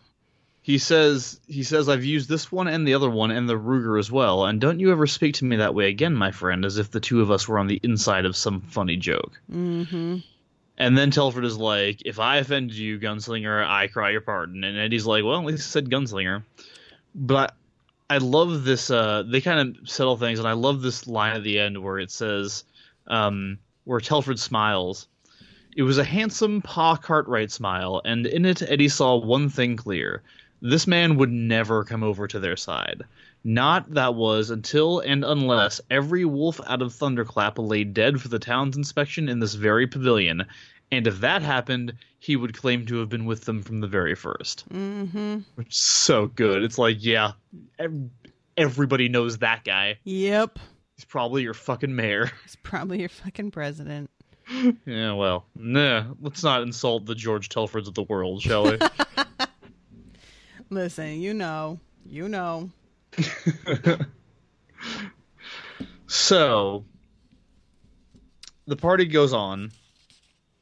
[0.62, 4.00] He says he says I've used this one and the other one and the Ruger
[4.00, 6.78] as well, and don't you ever speak to me that way again, my friend, as
[6.78, 9.34] if the two of us were on the inside of some funny joke.
[9.52, 10.20] Mm-hmm.
[10.78, 14.64] And then Telford is like, if I offended you, gunslinger, I cry your pardon.
[14.64, 16.44] And Eddie's like, well, at least I said gunslinger.
[17.14, 17.54] But
[18.10, 18.90] I love this.
[18.90, 22.00] Uh, they kind of settle things, and I love this line at the end where
[22.00, 22.64] it says,
[23.08, 25.08] um, where Telford smiles.
[25.76, 30.22] It was a handsome Pa Cartwright smile, and in it Eddie saw one thing clear.
[30.62, 33.04] This man would never come over to their side.
[33.44, 38.40] Not that was until and unless every wolf out of Thunderclap lay dead for the
[38.40, 40.46] town's inspection in this very pavilion,
[40.92, 44.16] And if that happened, he would claim to have been with them from the very
[44.16, 45.40] 1st Mm-hmm.
[45.56, 46.64] Which is so good.
[46.64, 47.32] It's like, yeah,
[48.56, 49.98] everybody knows that guy.
[50.04, 50.60] Yep.
[50.96, 52.32] He's probably your fucking mayor.
[52.44, 54.10] He's probably your fucking president.
[54.86, 56.06] yeah, well, nah.
[56.22, 58.78] Let's not insult the George Telfords of the world, shall we?
[60.70, 62.70] Listen, you know, you know.
[66.14, 66.86] So
[68.68, 69.72] the party goes on.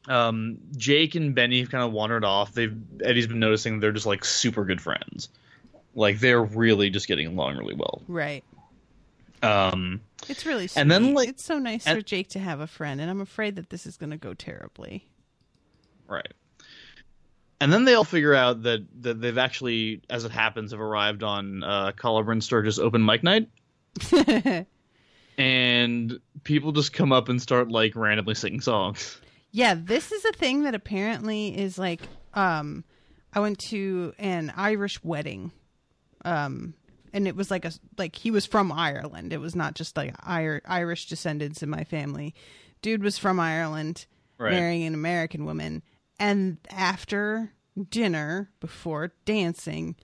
[0.07, 2.53] Um, Jake and Benny have kind of wandered off.
[2.53, 2.73] They've
[3.03, 5.27] Eddie's been noticing they're just like super good friends.
[5.93, 8.01] Like they're really just getting along really well.
[8.07, 8.45] Right.
[9.43, 10.81] Um, It's really sweet.
[10.81, 13.21] And then, like- it's so nice and- for Jake to have a friend, and I'm
[13.21, 15.07] afraid that this is going to go terribly.
[16.07, 16.31] right.
[17.59, 21.21] And then they all figure out that, that they've actually, as it happens, have arrived
[21.21, 23.49] on uh, Calla Bryn Sturgis open mic night.
[25.37, 29.19] and people just come up and start like randomly singing songs.
[29.51, 32.01] Yeah, this is a thing that apparently is like
[32.33, 32.83] um
[33.33, 35.51] I went to an Irish wedding.
[36.25, 36.73] Um
[37.13, 39.33] and it was like a like he was from Ireland.
[39.33, 42.33] It was not just like Ir- Irish descendants in my family.
[42.81, 44.05] Dude was from Ireland
[44.37, 44.53] Right.
[44.53, 45.83] marrying an American woman
[46.19, 47.53] and after
[47.89, 49.95] dinner before dancing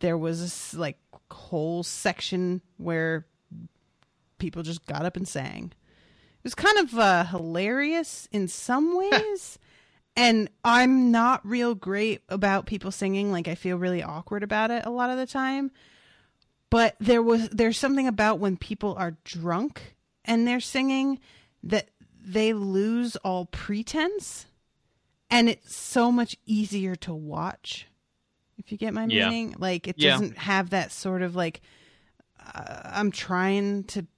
[0.00, 0.96] there was this like
[1.30, 3.26] whole section where
[4.38, 5.72] people just got up and sang.
[6.38, 9.58] It was kind of uh, hilarious in some ways.
[10.16, 13.32] and I'm not real great about people singing.
[13.32, 15.70] Like I feel really awkward about it a lot of the time.
[16.74, 19.94] But there was there's something about when people are drunk
[20.24, 21.20] and they're singing
[21.62, 24.46] that they lose all pretense
[25.30, 27.86] and it's so much easier to watch.
[28.58, 29.28] If you get my Yeah.
[29.28, 30.14] meaning, like it Yeah.
[30.14, 31.60] doesn't have that sort of like
[32.44, 34.08] uh, I'm trying to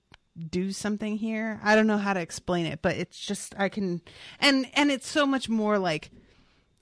[0.49, 1.61] do something here.
[1.63, 4.01] I don't know how to explain it, but it's just I can
[4.41, 6.11] and and it's so much more like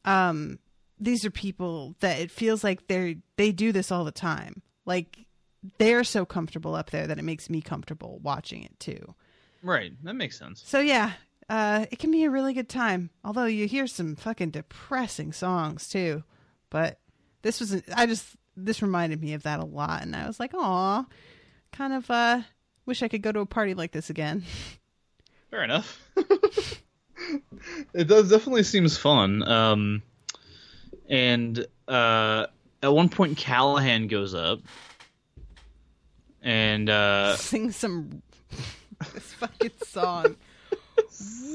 [0.04, 0.60] um
[1.00, 4.62] these are people that it feels like they're they do this all the time.
[4.86, 5.26] Like
[5.78, 9.14] they're so comfortable up there that it makes me comfortable watching it too.
[9.62, 9.92] Right.
[10.04, 10.62] That makes sense.
[10.64, 11.12] So yeah,
[11.48, 13.10] uh it can be a really good time.
[13.24, 16.22] Although you hear some fucking depressing songs too.
[16.70, 16.98] But
[17.42, 20.52] this was I just this reminded me of that a lot and I was like,
[20.54, 21.04] "Aw,
[21.72, 22.42] kind of uh
[22.86, 24.44] wish I could go to a party like this again."
[25.50, 26.00] Fair enough.
[27.94, 29.46] it does definitely seems fun.
[29.48, 30.02] Um,
[31.08, 32.46] and uh,
[32.82, 34.60] at one point, Callahan goes up,
[36.44, 38.22] and uh, Sing some
[39.12, 40.36] this fucking song.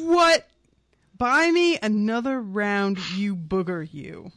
[0.01, 0.47] what?
[1.17, 4.31] Buy me another round, you booger, you.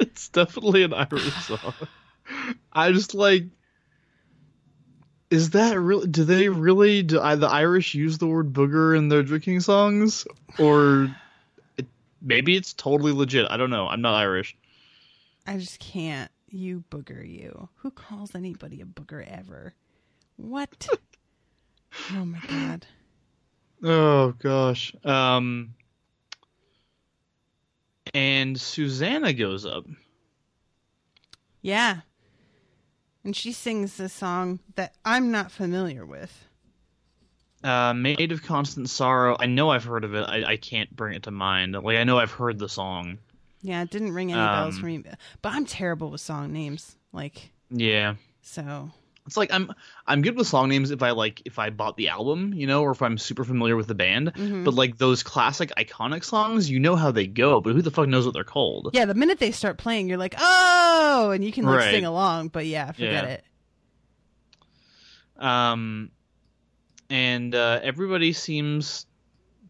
[0.00, 1.74] it's definitely an Irish song.
[2.72, 3.44] I just like.
[5.30, 6.08] Is that really?
[6.08, 7.02] Do they really?
[7.02, 10.26] Do I, the Irish use the word booger in their drinking songs,
[10.58, 11.14] or
[11.78, 11.86] it,
[12.20, 13.46] maybe it's totally legit?
[13.50, 13.88] I don't know.
[13.88, 14.56] I'm not Irish.
[15.46, 16.30] I just can't.
[16.54, 17.70] You booger, you.
[17.76, 19.72] Who calls anybody a booger ever?
[20.36, 20.86] What?
[22.12, 22.86] oh my god.
[23.82, 24.94] Oh gosh.
[25.02, 25.72] Um
[28.12, 29.86] and Susannah goes up.
[31.62, 32.00] Yeah.
[33.24, 36.44] And she sings a song that I'm not familiar with.
[37.64, 39.38] Uh Maid of Constant Sorrow.
[39.40, 40.24] I know I've heard of it.
[40.28, 41.72] I, I can't bring it to mind.
[41.72, 43.16] Like I know I've heard the song.
[43.62, 45.04] Yeah, it didn't ring any bells Um, for me.
[45.40, 46.96] But I'm terrible with song names.
[47.12, 48.14] Like, Yeah.
[48.42, 48.90] so.
[49.24, 49.72] It's like I'm
[50.08, 52.82] I'm good with song names if I like if I bought the album, you know,
[52.82, 54.32] or if I'm super familiar with the band.
[54.64, 58.08] But like those classic iconic songs, you know how they go, but who the fuck
[58.08, 58.90] knows what they're called?
[58.94, 61.92] Yeah, the minute they start playing, you're like, oh, and you can like Right.
[61.92, 62.48] sing along.
[62.48, 63.24] But yeah, forget Yeah.
[63.26, 63.44] it.
[65.36, 66.10] Um,
[67.10, 69.06] and uh, everybody seems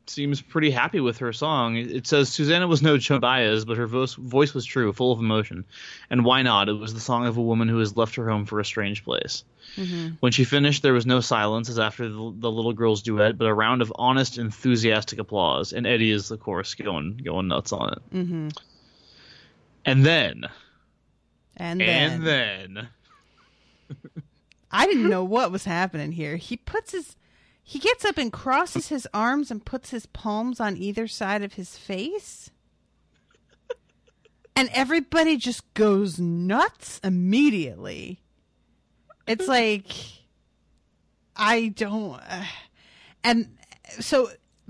[0.06, 1.76] seems pretty happy with her song.
[1.76, 5.18] It says Susannah was no Joan Baez, but her voice voice was true, full of
[5.18, 5.64] emotion.
[6.10, 6.68] And why not?
[6.68, 9.04] It was the song of a woman who has left her home for a strange
[9.04, 9.44] place.
[10.20, 13.46] When she finished, there was no silence as after the, the little girl's duet, but
[13.46, 15.72] a round of honest, enthusiastic applause.
[15.72, 18.14] And Eddie is, of course, going going nuts on it.
[18.14, 18.48] Mm-hmm.
[19.84, 20.44] And then,
[21.56, 22.88] And then, and then,
[24.70, 26.36] I didn't know what was happening here.
[26.36, 27.16] He puts his,
[27.62, 31.54] he gets up and crosses his arms and puts his palms on either side of
[31.54, 32.50] his face.
[34.54, 38.20] And everybody just goes nuts immediately.
[39.26, 39.86] It's like,
[41.34, 42.44] I don't, uh,
[43.24, 43.56] and
[44.00, 44.28] so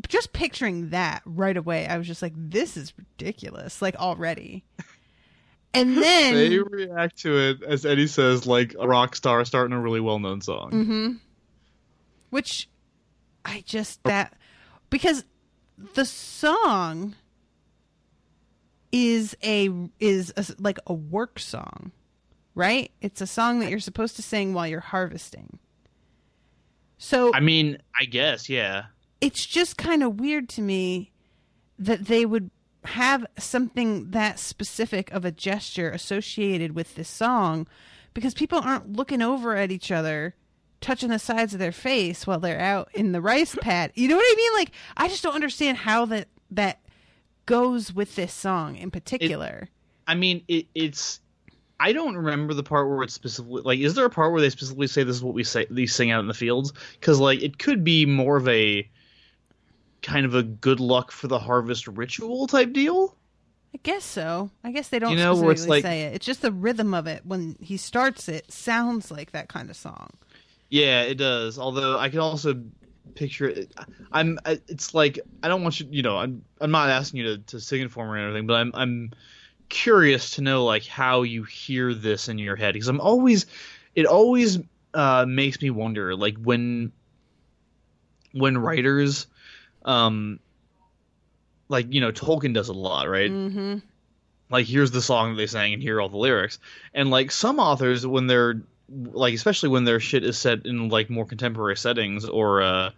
[0.09, 4.65] just picturing that right away, I was just like, this is ridiculous, like already.
[5.75, 9.81] And then they react to it as Eddie says, like a rock star starting a
[9.81, 10.71] really well known song.
[12.31, 12.69] which
[13.45, 14.35] I just that
[14.91, 15.25] because
[15.95, 17.15] the song
[18.93, 21.93] is a is a, like a work song,
[22.55, 22.91] right?
[23.01, 25.59] It's a song that you're supposed to sing while you're harvesting.
[26.99, 28.85] So I mean, I guess, yeah.
[29.21, 31.11] it's just kind of weird to me
[31.79, 32.51] that they would
[32.85, 37.67] have something that specific of a gesture associated with this song
[38.15, 40.35] because people aren't looking over at each other
[40.83, 44.17] touching the sides of their face while they're out in the rice pad you know
[44.17, 46.81] what i mean like i just don't understand how that that
[47.47, 49.69] goes with this song in particular
[50.05, 51.21] I mean, it, it's.
[51.79, 53.79] I don't remember the part where it's specifically like.
[53.79, 55.65] Is there a part where they specifically say this is what we say?
[55.71, 58.89] These sing out in the fields because like it could be more of a
[60.03, 63.17] kind of a good luck for the harvest ritual type deal.
[63.75, 66.15] i guess so i guess they don't You know, where specifically it's like- say it
[66.15, 69.77] it's just the rhythm of it when he starts it sounds like that kind of
[69.77, 70.11] song
[70.73, 71.59] Yeah, it does.
[71.59, 72.63] Although I can also
[73.15, 73.75] picture it.
[74.11, 74.39] I'm.
[74.47, 75.87] It's like I don't want you.
[75.91, 76.47] You know, I'm.
[76.63, 78.71] I'm not asking you to, to sing it for me or anything, but I'm.
[78.73, 79.11] I'm
[79.69, 83.45] curious to know like how you hear this in your head because I'm always.
[83.95, 84.61] It always
[84.95, 86.91] uh, makes me wonder like when.
[88.33, 89.27] When writers,
[89.85, 90.41] um.
[91.69, 93.31] Like you know, Tolkien does it a lot, right?
[93.31, 93.79] mm-hmm
[94.51, 96.59] like here's the song that they sang and here are all the lyrics
[96.93, 101.11] and like some authors when they're like especially when their shit is set in like
[101.11, 102.91] more contemporary settings or uh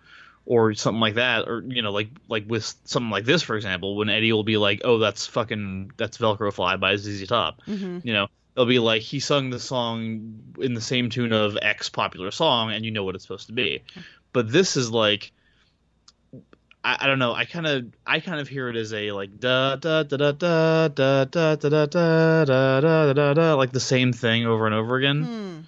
[0.46, 3.96] or something like that or you know like like with something like this for example
[3.96, 7.98] when eddie will be like oh that's fucking that's velcro fly by zz top mm-hmm
[8.02, 11.88] you know they'll be like he sung the song in the same tune of x
[11.88, 13.82] popular song and you know what it's supposed to be
[14.32, 15.32] but this is like
[16.84, 17.32] I, I don't know.
[17.32, 20.32] I kind of I kind of hear it as a like da da da da
[20.32, 24.66] da da da da da da da da da da like the same thing over
[24.66, 25.66] and over again.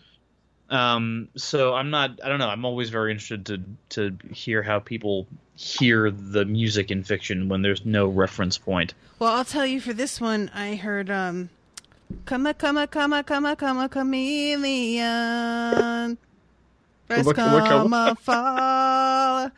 [0.69, 2.19] Um, so I'm not.
[2.25, 2.49] I don't know.
[2.49, 7.63] I'm always very interested to to hear how people hear the music in fiction when
[7.63, 8.95] there's no reference point.
[9.19, 11.51] Well, I'll tell you for this one, I heard um
[12.25, 15.07] Come a come a come a come a come a chameleon.
[17.07, 19.51] First Come a, come a, come come a fall.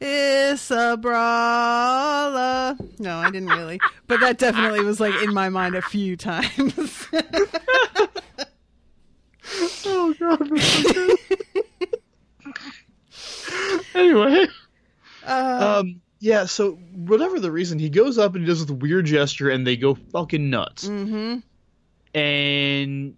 [0.00, 2.76] It's a brawler.
[2.98, 3.80] No, I didn't really.
[4.06, 7.08] But that definitely was like in my mind a few times.
[9.86, 10.50] Oh god.
[13.94, 14.46] anyway.
[15.26, 16.00] uh, Um.
[16.20, 16.46] Yeah.
[16.46, 19.76] So whatever the reason, he goes up and he does this weird gesture, and they
[19.76, 20.88] go fucking nuts.
[20.88, 21.42] mhm.
[22.14, 23.14] and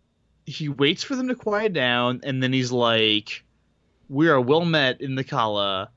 [0.46, 3.44] he waits for them to quiet down, and then he's like,
[4.08, 5.90] "We are well met in the Calla,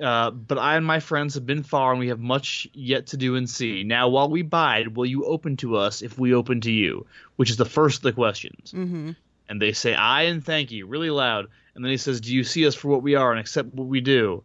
[0.00, 3.16] uh, but I and my friends have been far, and we have much yet to
[3.16, 3.82] do and see.
[3.82, 7.06] Now, while we bide, will you open to us if we open to you?"
[7.36, 8.72] Which is the first of the questions.
[8.72, 9.16] Mhm.
[9.52, 11.48] And they say, "Aye and thank you," really loud.
[11.74, 13.86] And then he says, "Do you see us for what we are and accept what
[13.86, 14.44] we do?"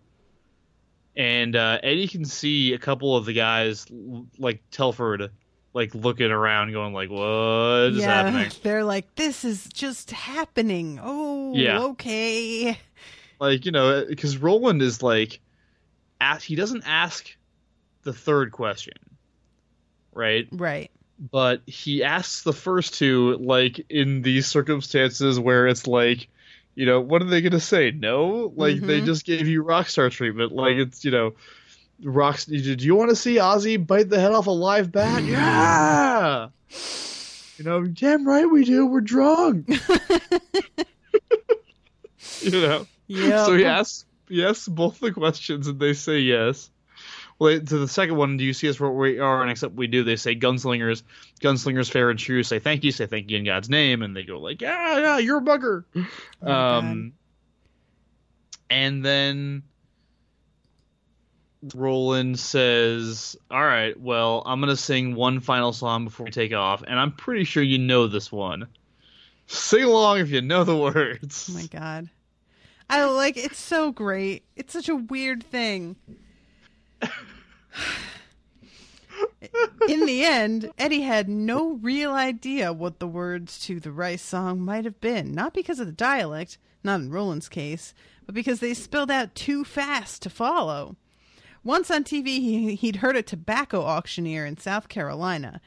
[1.15, 3.85] And uh, Eddie can see a couple of the guys,
[4.37, 5.31] like Telford,
[5.73, 10.99] like looking around, going like, "What is yeah, happening?" they're like, this is just happening.
[11.01, 11.83] Oh, Yeah.
[11.83, 12.77] okay.
[13.39, 15.39] like you know because roland is like
[16.19, 17.33] ask, he doesn't ask
[18.03, 18.95] the third question
[20.11, 20.91] right Right.
[21.20, 26.28] But he asks the first two like in these circumstances where it's like
[26.76, 27.91] you know what are they gonna say?
[27.91, 28.51] No?
[28.55, 29.05] Like they Mhm.
[29.05, 30.51] just gave you rockstar treatment.
[30.51, 31.34] Like it's you know
[32.03, 35.24] rocks do you want to see ozzy bite the head off a live bat?
[35.24, 36.49] Yeah!
[37.57, 39.68] You know damn right we do we're drunk.
[42.41, 42.88] You know?
[43.07, 43.45] Yeah.
[43.45, 46.70] so he asks, he asks both the questions and they say yes.
[47.39, 49.41] Well, to the second one, do you see us where we are?
[49.41, 51.03] And except we do, they say gunslingers,
[51.39, 52.41] gunslingers fair and true.
[52.41, 55.17] Say thank you, say thank you in God's name, and they go like, yeah, yeah,
[55.19, 55.83] you're a bugger.
[56.41, 57.13] Oh, um,
[58.69, 59.63] and then
[61.73, 66.83] Roland says, "All right, well, I'm gonna sing one final song before we take off,
[66.85, 68.67] and I'm pretty sure you know this one.
[69.47, 72.09] Sing along if you know the words." Oh my god.
[72.89, 74.43] I like it's so great.
[74.55, 75.95] It's such a weird thing.
[79.87, 84.59] In the end, Eddie had no real idea what the words to the Rice song
[84.61, 87.93] might have been, not because of the dialect, not in Roland's case,
[88.25, 90.97] but because they spelled out too fast to follow.
[91.63, 95.61] Once on TV, he, he'd heard a tobacco auctioneer in South Carolina.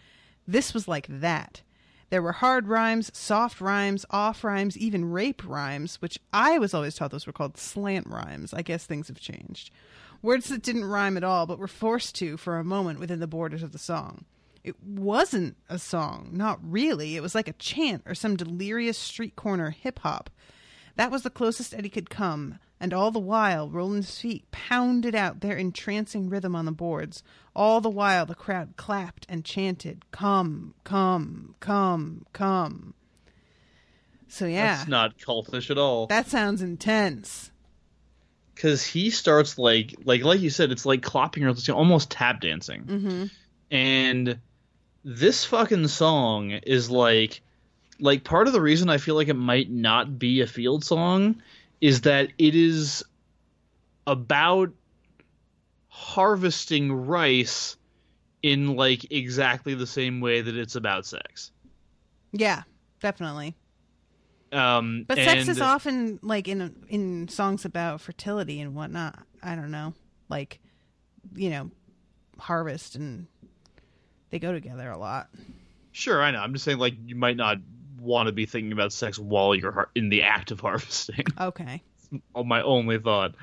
[0.47, 1.62] This was like that.
[2.11, 6.97] There were hard rhymes, soft rhymes, off rhymes, even rape rhymes, which I was always
[6.97, 8.53] taught those were called slant rhymes.
[8.53, 9.70] I guess things have changed.
[10.23, 13.27] Words that didn't rhyme at all, but were forced to for a moment within the
[13.27, 14.25] borders of the song.
[14.62, 17.16] It wasn't a song, not really.
[17.16, 20.29] It was like a chant or some delirious street corner hip hop.
[20.97, 25.41] That was the closest Eddie could come And all the while, Roland's feet pounded out
[25.41, 27.23] their entrancing rhythm on the boards.
[27.55, 32.95] All the while, the crowd clapped and chanted, Come, come, come, come.
[34.29, 36.07] So, yeah, That's not cultish at all.
[36.07, 37.51] that sounds intense.
[38.61, 42.83] Because he starts like like like you said, it's like clapping or almost tap dancing,
[42.83, 43.25] hmm
[43.73, 44.39] and
[45.05, 47.41] this fucking song is like
[48.01, 51.41] like part of the reason I feel like it might not be a field song
[51.81, 53.03] is that it is
[54.07, 54.71] about
[55.89, 57.77] harvesting rice
[58.43, 61.51] in like exactly the same way that it's about sex.
[62.33, 62.63] Yeah,
[63.01, 63.55] definitely.
[64.53, 69.19] Um, But sex is often like in in songs about fertility and whatnot.
[69.43, 69.95] I don't know,
[70.29, 70.61] like
[71.35, 71.71] you know,
[72.39, 73.27] harvest and
[74.31, 75.29] they go together a lot.
[75.93, 76.39] Sure, I know.
[76.41, 77.59] I'm just saying, like, you might not
[77.99, 81.25] want to be thinking about sex while you're har- in the act of harvesting.
[81.41, 81.83] Okay.
[82.45, 83.35] my only thought.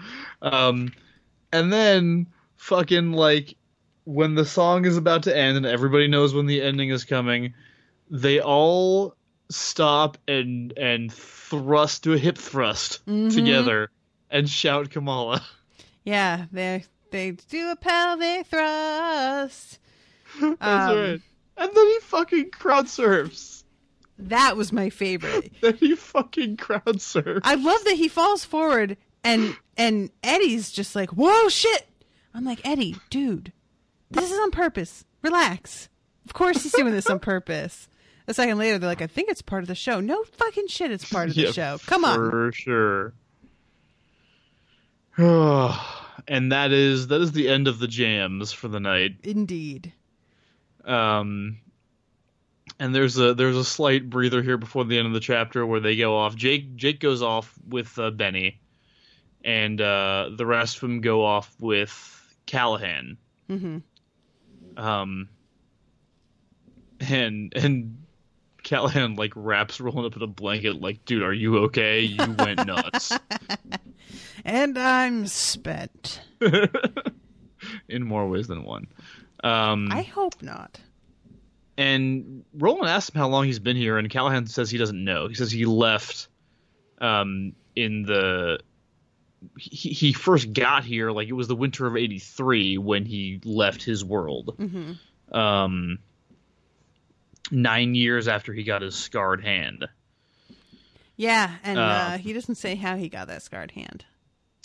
[0.41, 0.93] Um,
[1.51, 3.55] and then fucking like
[4.05, 7.53] when the song is about to end and everybody knows when the ending is coming,
[8.10, 9.16] they all
[9.49, 13.33] stop and and thrust do a hip thrust Mhm.
[13.33, 13.89] together
[14.29, 15.41] and shout commala.
[16.03, 19.79] Yeah, they they do a pelvic thrust.
[20.41, 21.21] That's Um, right.
[21.59, 23.63] And then he fucking crowd surfs.
[24.19, 25.51] That was my favorite.
[25.61, 27.41] Then he fucking crowd surfs.
[27.43, 31.87] I love that he falls forward and and Eddie's just like, "Whoa, shit!"
[32.33, 33.51] I'm like, Eddie, dude,
[34.11, 35.05] this is on purpose.
[35.23, 35.89] Relax.
[36.25, 37.87] Of course he's doing this on purpose.
[38.28, 40.91] A second later, they're like, "I think it's part of the show." No fucking shit,
[40.91, 41.78] it's part of the Yeah, show.
[41.86, 42.30] Come on.
[42.30, 43.13] for sure.
[45.17, 49.15] and that is that is the end of the jams for the night.
[49.23, 49.93] Indeed.
[50.86, 51.57] Um,
[52.80, 55.80] and there's a there's a slight breather here before the end of the chapter where
[55.80, 56.36] they go off.
[56.36, 58.59] Jake Jake goes off with uh, Benny,
[59.43, 63.17] and uh, the rest of them go off with Callahan.
[63.47, 63.78] hmm
[64.75, 65.30] Um,
[66.99, 67.97] and and
[68.68, 72.01] Callahan like wraps Roland up in a blanket, like, dude, are you okay?
[72.01, 73.11] You went nuts.
[74.45, 76.22] And I'm spent.
[77.89, 78.88] in more ways than one.
[79.43, 80.80] Um, I hope not.
[81.78, 85.28] and Roland asks him how long he's been here, and Callahan says he doesn't know.
[85.28, 86.28] He says he left
[86.99, 88.59] um, in the.
[89.57, 93.84] He, he first got here, like it was the winter of '83 when he left
[93.84, 94.55] his world.
[94.57, 94.93] hmm
[95.38, 95.99] Um,
[97.51, 99.87] nine years after he got his scarred hand.
[101.15, 104.05] Yeah, and uh, Uh, he doesn't say how he got that scarred hand.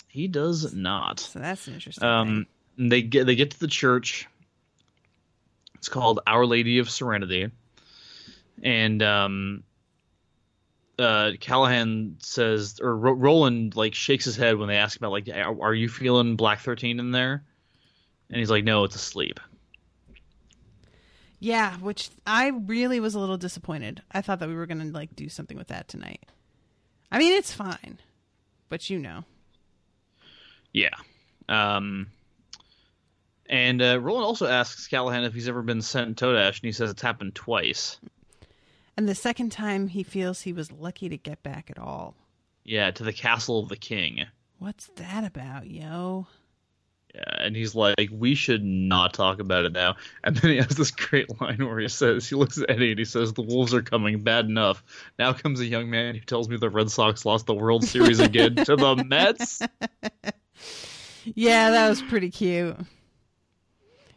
[0.07, 1.19] He does not.
[1.19, 2.07] So that's interesting.
[2.07, 2.45] Um,
[2.77, 4.27] they get they get to the church.
[5.75, 7.49] It's called Our Lady of Serenity,
[8.61, 9.63] and um,
[10.99, 15.27] uh, Callahan says, or Ro- Roland like shakes his head when they ask about like,
[15.27, 17.43] are, are you feeling Black Thirteen in there?
[18.29, 19.39] And he's like, no, it's asleep.
[21.43, 24.01] Yeah, which I really was a little disappointed.
[24.13, 26.21] I thought that we were gonna like do something with that tonight.
[27.11, 27.99] I mean, it's fine,
[28.69, 29.25] but you know,
[30.71, 30.95] Yeah.
[31.49, 32.07] Um,
[33.47, 36.89] and uh, Roland also asks Callahan if he's ever been sent Todash, and he says
[36.89, 37.99] it's happened twice.
[38.95, 42.15] and the second time he feels he was lucky to get back at all.
[42.63, 44.25] Yeah, to the castle of the king.
[44.59, 46.27] What's that about, yo?
[47.15, 49.97] Yeah, and he's like, we should not talk about it now.
[50.23, 52.97] And then he has this great line where he says, he looks at Eddie and
[52.99, 54.83] he says, the Wolves are coming, bad enough.
[55.19, 58.19] Now comes a young man who tells me the Red Sox lost the World Series
[58.19, 59.61] again to the Mets.
[61.23, 62.77] Yeah, that was pretty cute.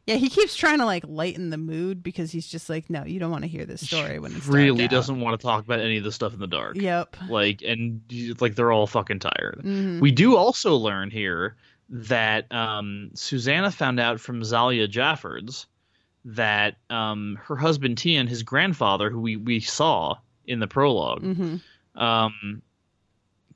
[0.06, 3.18] Yeah, he keeps trying to like lighten the mood because he's just like, no, you
[3.18, 5.80] don't want to hear this story when it's really out." doesn't want to talk about
[5.80, 6.76] any of this stuff in the dark.
[6.76, 7.16] Yep.
[7.28, 8.00] Like, and
[8.40, 9.62] like they're all fucking tired.
[9.64, 10.00] Mhm.
[10.00, 11.56] We do also learn here
[11.88, 15.66] that um, Susannah found out from Zalia Jaffords
[16.24, 21.56] that um, her husband Tian, his grandfather, who we, we saw in the prologue, hmm
[21.94, 22.60] um,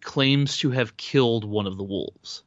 [0.01, 2.43] claims to have killed one of the wolves.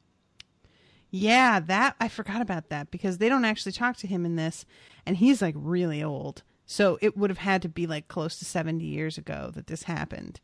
[1.12, 4.66] Yeah, that I forgot about that because they don't actually talk to him in this,
[5.06, 6.42] and he's like really old.
[6.66, 9.84] So it would have had to be like close to seventy years ago that this
[9.84, 10.40] happened.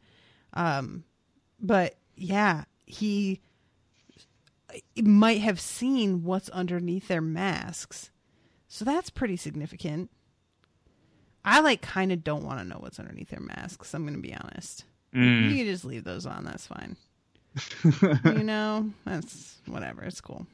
[0.54, 1.04] Um,
[1.60, 3.42] but yeah, he
[5.02, 8.12] might have seen what's underneath their masks,
[8.68, 10.10] so that's pretty significant.
[11.44, 13.94] I like kind of don't want to know what's underneath their masks.
[13.94, 14.84] I'm going to be honest.
[15.16, 15.50] Mm.
[15.50, 16.44] You can just leave those on.
[16.44, 16.98] That's fine.
[18.26, 20.04] you know, that's whatever.
[20.04, 20.46] It's cool.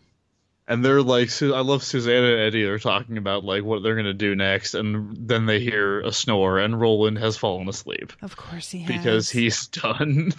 [0.68, 2.64] And they're like, I love Susannah and Eddie.
[2.64, 6.58] They're talking about like what they're gonna do next, and then they hear a snore,
[6.60, 8.88] and Roland has fallen asleep Of course he has.
[8.88, 10.34] because he's done.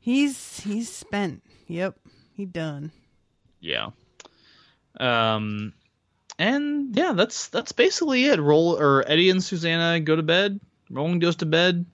[0.00, 1.42] he's he's spent.
[1.68, 1.96] Yep.
[2.36, 2.92] He done.
[3.60, 3.90] Yeah.
[5.00, 5.72] Um,
[6.38, 8.40] and yeah, that's that's basically it.
[8.40, 10.60] Roll or Eddie and Susannah go to bed.
[10.90, 11.86] Roland goes to bed.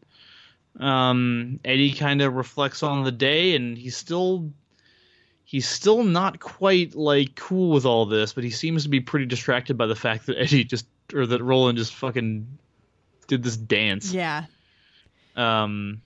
[0.81, 4.51] Um, Eddie kind of reflects on the day, and he's still
[5.45, 9.27] he's still not quite like cool with all this, but he seems to be pretty
[9.27, 12.59] distracted by the fact that Eddie just or that Roland just fucking
[13.29, 14.13] did this dance.
[14.13, 14.47] Yeah.
[15.37, 16.03] Um,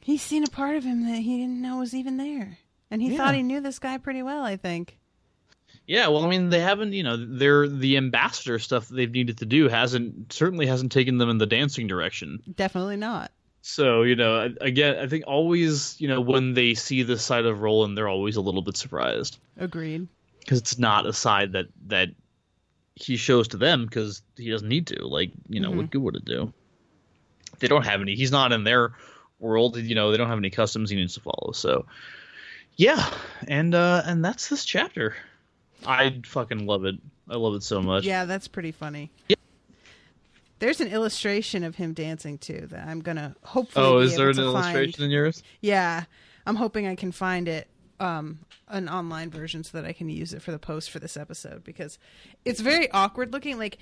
[0.00, 2.58] He's seen a part of him that he didn't know was even there.
[2.90, 3.16] And he Yeah.
[3.18, 4.98] thought he knew this guy pretty well, I think.
[5.86, 9.38] Yeah, well, I mean, they haven't, you know, they're the ambassador stuff that they've needed
[9.38, 12.42] to do hasn't certainly hasn't taken them in the dancing direction.
[12.56, 13.30] Definitely not.
[13.62, 17.62] So, you know, again, I think always, you know, when they see this side of
[17.62, 20.06] Roland, they're always a little bit surprised Agreed.
[20.40, 22.10] because it's not a side that that
[22.94, 25.06] he shows to them because he doesn't need to.
[25.06, 25.86] Like, you know, what mm-hmm.
[25.86, 26.52] good would it do?
[27.58, 28.14] They don't have any.
[28.14, 28.92] He's not in their
[29.38, 29.76] world.
[29.76, 31.52] You know, they don't have any customs he needs to follow.
[31.52, 31.86] So,
[32.76, 33.08] yeah,
[33.48, 35.14] and uh and that's this chapter.
[35.86, 36.96] I fucking love it.
[37.28, 38.04] I love it so much.
[38.04, 39.10] Yeah, that's pretty funny.
[39.28, 39.36] Yeah.
[40.58, 43.86] There's an illustration of him dancing too that I'm gonna hopefully.
[43.86, 44.54] Oh, be is there an to find.
[44.54, 45.42] illustration in yours?
[45.60, 46.04] Yeah,
[46.46, 47.68] I'm hoping I can find it,
[48.00, 48.38] um,
[48.68, 51.62] an online version so that I can use it for the post for this episode
[51.62, 51.98] because
[52.44, 53.58] it's very awkward looking.
[53.58, 53.78] Like,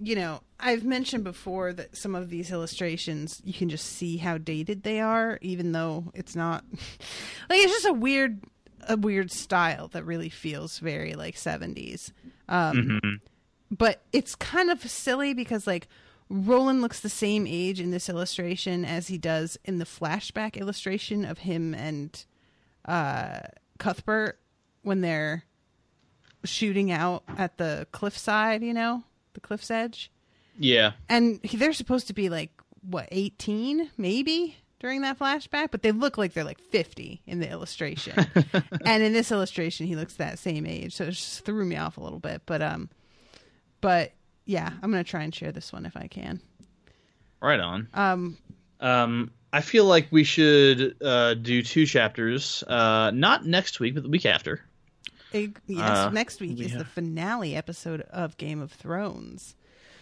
[0.00, 4.38] you know, I've mentioned before that some of these illustrations you can just see how
[4.38, 6.64] dated they are, even though it's not.
[6.72, 8.40] like, it's just a weird,
[8.88, 12.12] a weird style that really feels very like 70s.
[12.48, 13.20] Um,
[13.70, 15.88] but it's kind of silly because like
[16.28, 21.24] Roland looks the same age in this illustration as he does in the flashback illustration
[21.24, 22.24] of him and
[22.86, 23.40] uh,
[23.78, 24.38] Cuthbert
[24.82, 25.44] when they're
[26.44, 29.02] shooting out at the cliffside, you know,
[29.34, 30.10] the cliff's edge.
[30.58, 30.92] Yeah.
[31.08, 32.50] And he, they're supposed to be like
[32.88, 37.50] what, 18 maybe during that flashback, but they look like they're like 50 in the
[37.50, 38.14] illustration.
[38.84, 41.96] and in this illustration he looks that same age, so it just threw me off
[41.96, 42.88] a little bit, but um
[43.80, 44.12] but
[44.46, 46.40] yeah, I'm going to try and share this one if I can.
[47.40, 47.88] Right on.
[47.94, 48.36] Um
[48.80, 54.02] Um, I feel like we should uh, do two chapters, uh, not next week, but
[54.02, 54.60] the week after.
[55.34, 59.54] It- yes, Uh, next week we is the finale episode of Game of Thrones.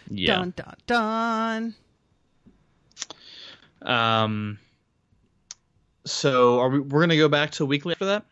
[0.09, 0.35] Yeah.
[0.35, 1.75] Dun dun dun.
[3.81, 4.59] Um.
[6.05, 6.79] So are we?
[6.79, 8.25] We're gonna go back to weekly after that.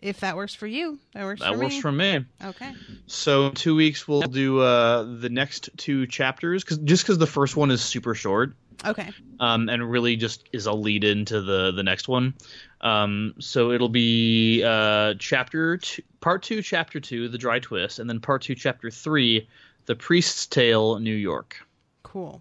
[0.00, 1.80] If that works for you, that works That for works me.
[1.80, 2.24] for me.
[2.44, 2.72] okay.
[3.08, 7.26] So in two weeks we'll do uh, the next two chapters, cause, just because the
[7.26, 8.54] first one is super short,
[8.86, 9.10] Okay.
[9.40, 12.34] um, and really just is a lead into the the next one.
[12.80, 18.08] Um, so it'll be uh, chapter two, part two, chapter two, the dry twist, and
[18.08, 19.48] then part two, chapter three,
[19.86, 21.56] the priest's tale, New York.
[22.02, 22.40] Cool.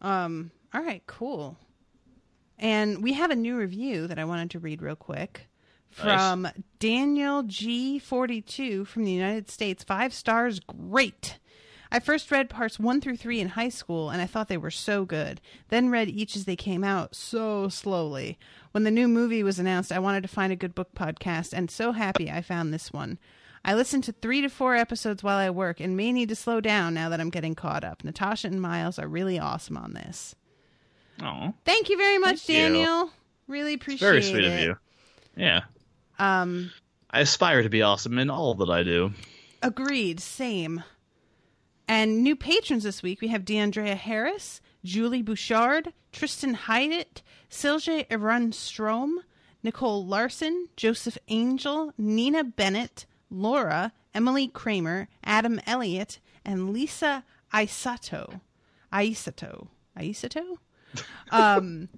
[0.00, 1.56] Um, all right, cool.
[2.58, 5.48] And we have a new review that I wanted to read real quick
[5.90, 6.48] from
[6.78, 9.84] Daniel G42 from the United States.
[9.84, 11.38] Five stars, great.
[11.94, 14.72] I first read parts one through three in high school and I thought they were
[14.72, 15.40] so good.
[15.68, 18.36] Then read each as they came out so slowly.
[18.72, 21.70] When the new movie was announced, I wanted to find a good book podcast and
[21.70, 23.18] so happy I found this one.
[23.64, 26.60] I listen to three to four episodes while I work and may need to slow
[26.60, 28.02] down now that I'm getting caught up.
[28.02, 30.34] Natasha and Miles are really awesome on this.
[31.22, 32.56] Oh, Thank you very much, Thank you.
[32.74, 33.10] Daniel.
[33.46, 34.10] Really appreciate it.
[34.10, 34.52] very sweet it.
[34.52, 34.76] of you.
[35.36, 35.60] Yeah,
[36.18, 36.72] Um,
[37.08, 39.12] I aspire to be awesome in all that I do.
[39.62, 40.18] agreed.
[40.18, 40.82] Same.
[41.86, 48.52] And new patrons this week we have DeAndrea Harris, Julie Bouchard, Tristan Hyatt, Silje Iran
[48.52, 49.20] Strom,
[49.62, 58.40] Nicole Larson, Joseph Angel, Nina Bennett, Laura, Emily Kramer, Adam Elliott, and Lisa Aisato.
[58.92, 59.68] Aisato.
[59.98, 60.58] Aisato?
[61.32, 61.88] Um,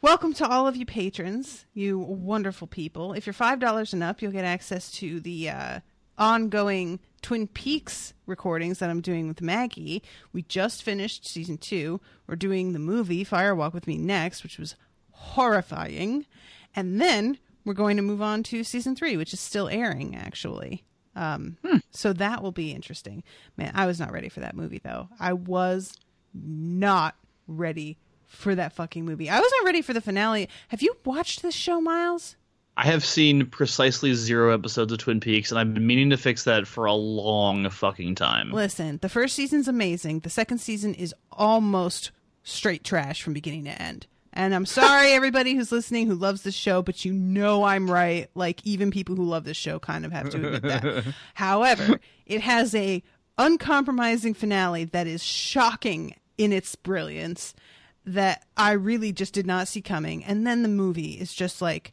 [0.00, 3.12] welcome to all of you patrons, you wonderful people.
[3.12, 5.80] If you're $5 and up, you'll get access to the uh,
[6.16, 10.02] ongoing Twin Peaks recordings that I'm doing with Maggie.
[10.32, 12.00] We just finished season two.
[12.26, 14.74] We're doing the movie Fire Walk with Me next, which was
[15.10, 16.26] horrifying.
[16.74, 20.84] And then we're going to move on to season three, which is still airing, actually.
[21.16, 21.56] Um,
[21.90, 23.24] So that will be interesting.
[23.56, 25.08] Man, I was not ready for that movie, though.
[25.18, 25.94] I was
[26.32, 27.16] not
[27.46, 29.28] ready for that fucking movie.
[29.28, 30.48] I was not ready for the finale.
[30.68, 32.36] Have you watched this show, Miles?
[32.78, 36.44] I have seen precisely zero episodes of Twin Peaks, and I've been meaning to fix
[36.44, 38.52] that for a long fucking time.
[38.52, 40.20] Listen, the first season's amazing.
[40.20, 42.12] The second season is almost
[42.44, 44.06] straight trash from beginning to end.
[44.32, 48.30] And I'm sorry, everybody who's listening who loves this show, but you know I'm right.
[48.36, 51.04] Like even people who love this show kind of have to admit that.
[51.34, 53.02] However, it has a
[53.38, 57.54] uncompromising finale that is shocking in its brilliance
[58.04, 60.22] that I really just did not see coming.
[60.22, 61.92] And then the movie is just like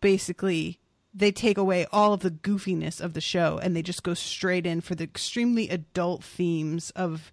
[0.00, 0.78] basically
[1.16, 4.66] they take away all of the goofiness of the show and they just go straight
[4.66, 7.32] in for the extremely adult themes of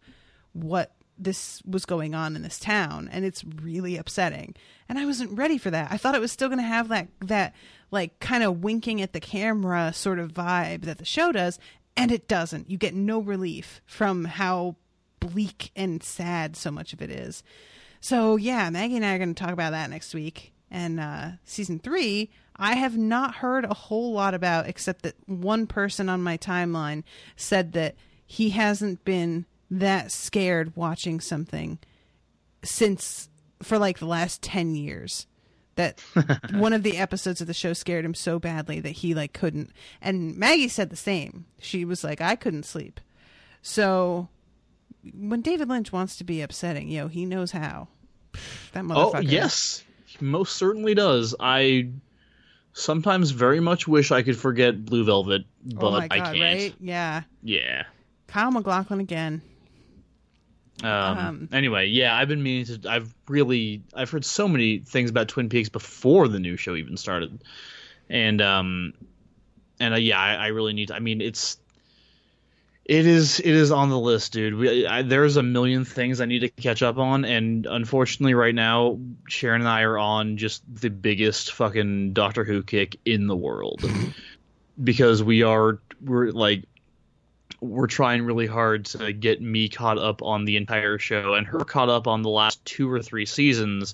[0.54, 4.56] what this was going on in this town and it's really upsetting.
[4.88, 5.92] And i wasn't ready for that.
[5.92, 7.54] I thought it was still going to have that that
[7.92, 11.60] like kind of winking at the camera sort of vibe that the show does
[11.98, 12.70] and it doesn't.
[12.72, 14.78] You get no relief from how
[15.20, 17.44] bleak and sad so much of it is.
[18.00, 20.54] So yeah maggie and i are going to talk about that next week.
[20.72, 25.66] And uh season three i have not heard a whole lot about except that one
[25.68, 27.04] person on my timeline
[27.36, 31.80] said that he hasn't been that scared watching something
[32.64, 33.30] since
[33.62, 35.28] for like the last 10 years.
[35.76, 36.00] That
[36.52, 39.72] one of the episodes of the show scared him so badly that he like couldn't.
[40.02, 41.46] And maggie said the same.
[41.60, 43.00] She was like i couldn't sleep.
[43.62, 44.30] So
[45.14, 47.88] when david lynch wants to be upsetting yo he knows how.
[48.74, 49.16] That oh, motherfucker.
[49.16, 51.36] Oh yes, he most certainly does.
[51.40, 51.90] I
[52.74, 56.40] sometimes very much wish I could forget Blue Velvet, but oh my I can't.
[56.42, 57.84] right yeah Yeah.
[58.28, 59.42] kyle maclachlan again
[60.84, 62.90] Um, Um, anyway, yeah, I've been meaning to.
[62.90, 66.98] I've really, I've heard so many things about Twin Peaks before the new show even
[66.98, 67.42] started,
[68.10, 68.94] and um,
[69.80, 70.88] and uh, yeah, I, I really need.
[70.90, 71.58] To, I mean, it's,
[72.86, 74.56] it is, it is on the list, dude.
[74.56, 78.56] We, I, there's a million things I need to catch up on, and unfortunately, right
[78.56, 83.38] now, Sharon and I are on just the biggest fucking Doctor Who kick in the
[83.38, 83.84] world,
[84.84, 86.66] because we are, we're like
[87.64, 91.60] we're trying really hard to get me caught up on the entire show and her
[91.60, 93.94] caught up on the last two or three seasons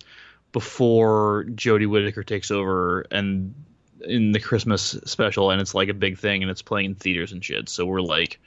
[0.52, 3.54] before Jodie Whittaker takes over and
[4.02, 7.32] in the Christmas special and it's like a big thing and it's playing in theaters
[7.32, 7.70] and shit.
[7.70, 8.40] So we're like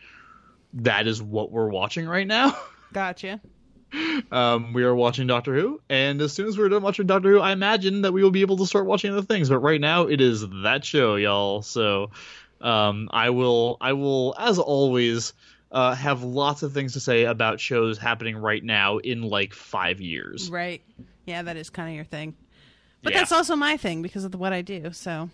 [0.74, 2.56] that is what we're watching right now.
[2.92, 3.40] gotcha
[4.30, 7.40] Um, we are watching Doctor Who, and as soon as we're done watching Doctor Who,
[7.40, 9.50] I imagine that we will be able to start watching other things.
[9.50, 11.60] But right now, it is that show, y'all.
[11.60, 12.10] So,
[12.62, 15.34] um, I will, I will, as always,
[15.70, 20.00] uh, have lots of things to say about shows happening right now in like five
[20.00, 20.50] years.
[20.50, 20.82] right
[21.26, 22.34] yeah that is kind of your thing
[23.02, 23.20] but Yeah.
[23.20, 25.30] that's also my thing because of what i do so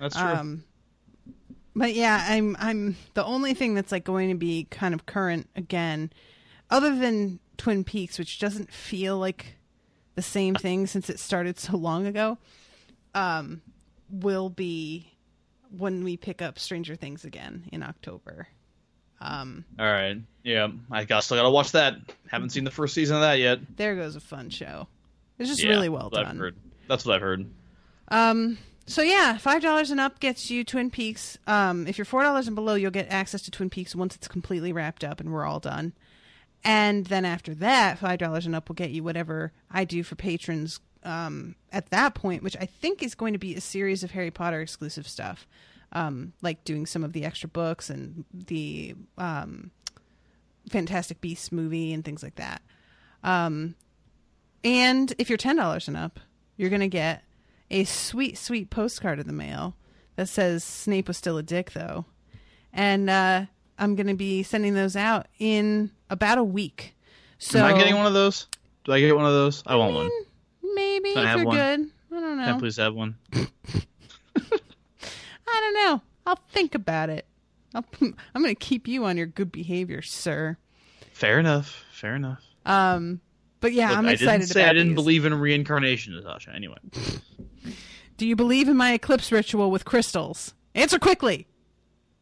[0.00, 0.24] That's true.
[0.24, 0.64] Um,
[1.74, 5.48] but yeah, I'm I'm the only thing that's like going to be kind of current
[5.56, 6.10] again,
[6.70, 9.56] other than Twin Peaks, which doesn't feel like
[10.14, 12.38] the same thing since it started so long ago.
[13.14, 13.60] Um,
[14.10, 15.12] will be
[15.76, 18.48] when we pick up Stranger Things again in October.
[19.20, 21.94] Um, All right, yeah, I got still gotta watch that.
[22.28, 23.60] Haven't seen the first season of that yet.
[23.76, 24.88] there goes a fun show.
[25.38, 26.38] It's just Yeah, really well that's what I've done.
[26.38, 26.56] heard.
[26.88, 27.46] That's what I've heard.
[28.08, 31.38] Um, so yeah, five dollars and up gets you Twin Peaks.
[31.46, 34.28] Um, if you're four dollars and below, you'll get access to Twin Peaks once it's
[34.28, 35.92] completely wrapped up and we're all done.
[36.64, 40.14] And then after that, five dollars and up will get you whatever I do for
[40.14, 40.80] patrons.
[41.04, 44.30] Um, at that point, which I think is going to be a series of Harry
[44.30, 45.48] Potter exclusive stuff,
[45.92, 49.72] um, like doing some of the extra books and the um,
[50.70, 52.62] Fantastic Beasts movie and things like that.
[53.24, 53.74] Um,
[54.62, 56.20] and if you're ten dollars and up,
[56.56, 57.24] you're gonna get
[57.72, 59.74] a sweet, sweet postcard in the mail
[60.16, 62.04] that says Snape was still a dick, though.
[62.72, 63.46] And uh,
[63.78, 66.94] I'm gonna be sending those out in about a week.
[67.38, 68.46] So Am I getting one of those?
[68.84, 69.62] Do I get one of those?
[69.66, 70.10] I want one.
[70.74, 71.56] maybe Can I if you're one?
[71.56, 71.90] good.
[72.16, 72.44] I don't know.
[72.44, 73.16] Can I please have one?
[73.32, 73.46] I
[75.46, 76.02] don't know.
[76.26, 77.26] I'll think about it.
[77.74, 80.56] I'll, I'm gonna keep you on your good behavior, sir.
[81.12, 81.84] Fair enough.
[81.92, 82.42] Fair enough.
[82.66, 83.20] Um,
[83.60, 84.28] but yeah, I'm excited.
[84.28, 84.94] I didn't say about I didn't these.
[84.96, 86.52] believe in reincarnation, Natasha.
[86.54, 86.76] Anyway.
[88.16, 90.54] Do you believe in my eclipse ritual with crystals?
[90.74, 91.46] Answer quickly.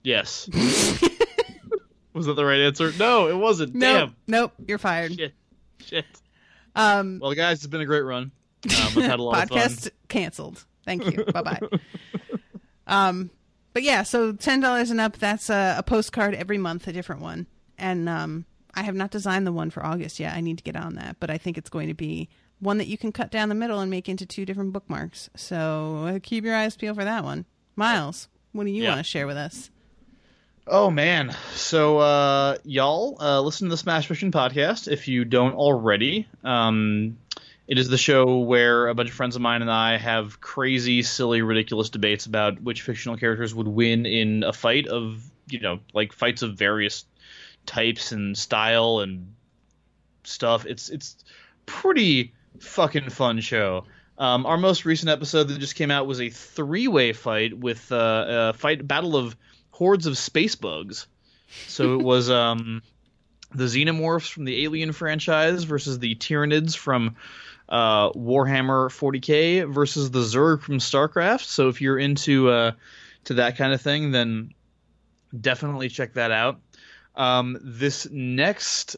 [0.03, 0.49] Yes.
[2.13, 2.93] Was that the right answer?
[2.99, 3.75] No, it wasn't.
[3.75, 3.99] Nope.
[4.11, 4.17] Damn.
[4.27, 4.53] Nope.
[4.67, 5.15] You're fired.
[5.17, 5.33] Shit.
[5.85, 6.05] Shit.
[6.75, 8.33] Um, Well, guys, it's been a great run.
[8.65, 9.91] Um, we've had a lot of podcast fun.
[10.09, 10.65] canceled.
[10.85, 11.25] Thank you.
[11.25, 11.61] bye bye.
[12.87, 13.31] Um,
[13.73, 15.17] but yeah, so ten dollars and up.
[15.17, 17.47] That's a, a postcard every month, a different one.
[17.79, 20.35] And um, I have not designed the one for August yet.
[20.35, 22.29] I need to get on that, but I think it's going to be
[22.61, 25.31] one that you can cut down the middle and make into two different bookmarks.
[25.35, 27.45] So uh, keep your eyes peeled for that one.
[27.77, 28.91] Miles, what do you Yeah.
[28.91, 29.71] want to share with us?
[30.67, 31.35] Oh man.
[31.55, 36.29] So uh y'all uh listen to the Smash Fiction podcast if you don't already.
[36.45, 37.17] Um
[37.67, 41.03] it is the show where a bunch of friends of mine and I have crazy,
[41.03, 45.79] silly, ridiculous debates about which fictional characters would win in a fight of, you know,
[45.95, 47.05] like fights of various
[47.67, 49.35] types and style and
[50.25, 50.67] stuff.
[50.67, 51.17] It's it's
[51.67, 53.85] pretty fucking fun show.
[54.19, 58.25] Um, our most recent episode that just came out was a three-way fight with uh,
[58.29, 59.35] a fight battle of
[59.71, 61.07] hordes of space bugs.
[61.69, 62.83] So it was um,
[63.55, 67.17] the xenomorphs from the Alien franchise versus the Tyranids from
[67.69, 71.45] uh, Warhammer 40k versus the Zerg from StarCraft.
[71.45, 72.73] So if you're into uh,
[73.25, 74.53] to that kind of thing, then
[75.39, 76.61] definitely check that out.
[77.15, 78.97] Um, this next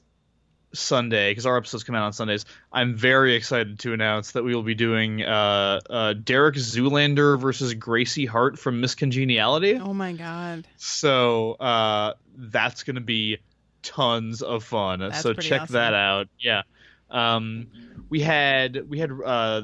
[0.75, 4.55] Sunday, because our episodes come out on Sundays, I'm very excited to announce that we
[4.55, 9.75] will be doing uh, uh, Derek Zoolander versus Gracie Hart from Miss Congeniality.
[9.75, 10.67] Oh my god.
[10.77, 13.39] So uh, that's going to be
[13.83, 15.01] tons of fun.
[15.01, 15.75] That's so check awesome.
[15.75, 16.29] that out.
[16.39, 16.63] Yeah.
[17.11, 17.69] Um,
[18.09, 19.63] we had we had uh,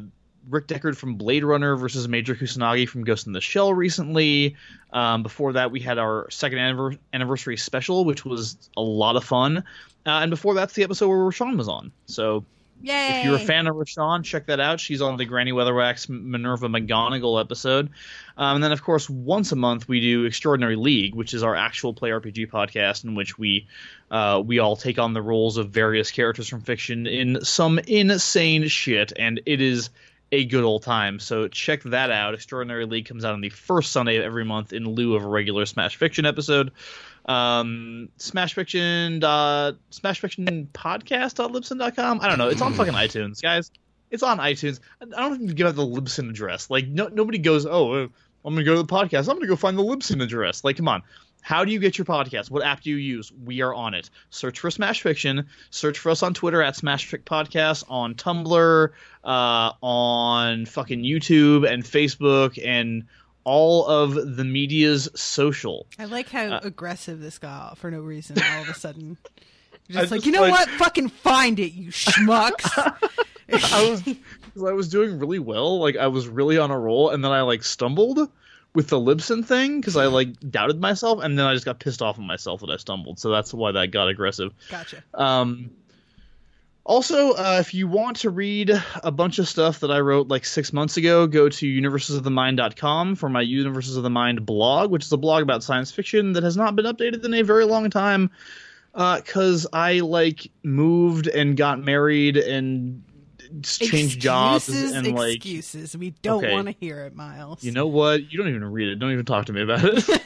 [0.48, 4.56] Rick Deckard from Blade Runner versus Major Kusanagi from Ghost in the Shell recently.
[4.92, 6.58] Um, before that, we had our second
[7.12, 9.58] anniversary special, which was a lot of fun.
[9.58, 11.92] Uh, and before that's the episode where Rashawn was on.
[12.06, 12.44] So
[12.82, 13.18] Yay!
[13.18, 14.80] if you're a fan of Rashawn, check that out.
[14.80, 17.90] She's on the Granny Weatherwax Minerva McGonagall episode.
[18.36, 21.56] Um, and then, of course, once a month we do Extraordinary League, which is our
[21.56, 23.66] actual play RPG podcast in which we
[24.10, 28.68] uh, we all take on the roles of various characters from fiction in some insane
[28.68, 29.90] shit, and it is
[30.30, 31.18] a good old time.
[31.18, 32.34] So check that out.
[32.34, 35.28] Extraordinary League comes out on the first Sunday of every month in lieu of a
[35.28, 36.72] regular Smash Fiction episode.
[37.24, 42.20] Um, Smash Fiction dot Smash Fiction podcast dot libsyn.com.
[42.20, 42.48] I don't know.
[42.48, 43.70] It's on fucking iTunes, guys.
[44.10, 44.80] It's on iTunes.
[45.00, 46.70] I don't even give out the Libsyn address.
[46.70, 48.08] Like no, nobody goes, oh,
[48.44, 49.28] I'm gonna go to the podcast.
[49.28, 50.64] I'm gonna go find the Libsyn address.
[50.64, 51.02] Like, come on.
[51.40, 52.50] How do you get your podcast?
[52.50, 53.32] What app do you use?
[53.32, 54.10] We are on it.
[54.30, 55.46] Search for Smash Fiction.
[55.70, 58.90] Search for us on Twitter at Smash Fic Podcast, on Tumblr,
[59.24, 63.04] uh, on fucking YouTube and Facebook, and
[63.44, 65.86] all of the media's social.
[65.98, 69.16] I like how Uh, aggressive this got for no reason all of a sudden.
[69.86, 70.68] You're I just like, just you know like- what?
[70.70, 72.68] Fucking find it, you schmucks.
[73.50, 74.02] I was
[74.68, 75.78] I was doing really well.
[75.80, 78.30] Like I was really on a roll, and then I like stumbled
[78.74, 82.02] with the Libsyn thing because I like doubted myself, and then I just got pissed
[82.02, 83.18] off at myself that I stumbled.
[83.18, 84.52] So that's why that got aggressive.
[84.68, 85.02] gotcha.
[85.14, 85.70] Um,
[86.84, 88.70] also, uh, if you want to read
[89.02, 93.28] a bunch of stuff that I wrote like six months ago, go to universesofthemind.com for
[93.28, 96.56] my Universes of the Mind blog, which is a blog about science fiction that has
[96.56, 98.30] not been updated in a very long time
[98.94, 103.02] because I like moved and got married and
[103.62, 105.96] changed jobs Excuses, and like excuses.
[105.96, 106.52] We don't Okay.
[106.52, 107.62] want to hear it, Miles.
[107.64, 108.30] you know what?
[108.32, 108.96] You don't even read it.
[108.96, 110.04] Don't even talk to me about it.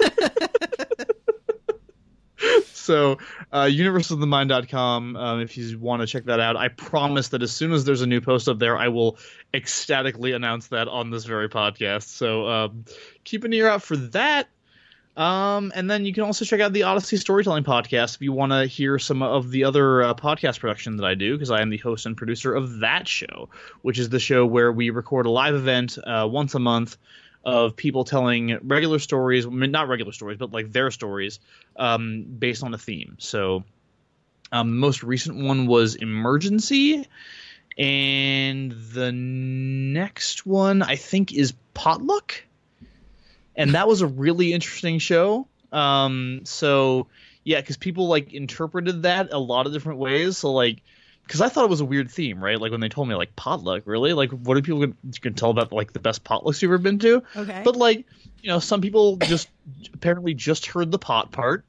[2.73, 3.19] so,
[3.53, 7.73] uh, universeofthemind.com, um, if you want to check that out, I promise that as soon
[7.73, 9.19] as there's a new post up there, I will
[9.55, 12.09] ecstatically announce that on this very podcast.
[12.09, 12.85] So, um,
[13.24, 14.49] keep an ear out for that.
[15.16, 18.52] Um, and then you can also check out the Odyssey Storytelling Podcast if you want
[18.52, 21.68] to hear some of the other uh, podcast production that I do, because I am
[21.68, 23.51] the host and producer of that show,
[23.82, 26.97] which is the show where we record a live event uh, once a month
[27.44, 31.40] of people telling regular stories, I mean, not regular stories, but like their stories
[31.76, 33.16] um, based on a theme.
[33.18, 33.64] So,
[34.51, 37.06] um, most recent one was Emergency,
[37.76, 42.44] and the next one I think is Potluck
[43.56, 45.46] and that was a really interesting show.
[45.72, 47.08] Um, so
[47.44, 50.38] yeah, because people like interpreted that a lot of different ways.
[50.38, 50.82] So like,
[51.26, 52.60] because I thought it was a weird theme, right?
[52.60, 55.72] Like when they told me like potluck, really, like what do people can tell about
[55.72, 57.22] like the best potlucks you've ever been to?
[57.36, 57.62] Okay.
[57.64, 58.06] But like,
[58.42, 59.48] you know, some people just
[59.94, 61.64] apparently just heard the pot part.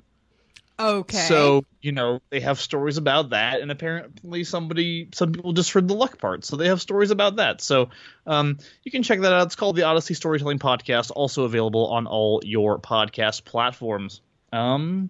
[0.80, 1.18] Okay.
[1.18, 5.88] So you know they have stories about that, and apparently somebody, some people just heard
[5.88, 7.62] the luck part, so they have stories about that.
[7.62, 7.90] So
[8.26, 9.46] um, you can check that out.
[9.48, 14.22] It's called the Odyssey Storytelling Podcast, also available on all your podcast platforms.
[14.52, 15.10] Um,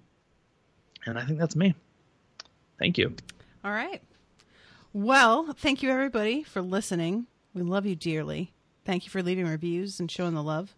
[1.05, 1.75] and I think that's me.
[2.79, 3.15] Thank you.
[3.63, 4.01] All right.
[4.93, 7.27] Well, thank you everybody for listening.
[7.53, 8.53] We love you dearly.
[8.85, 10.75] Thank you for leaving reviews and showing the love.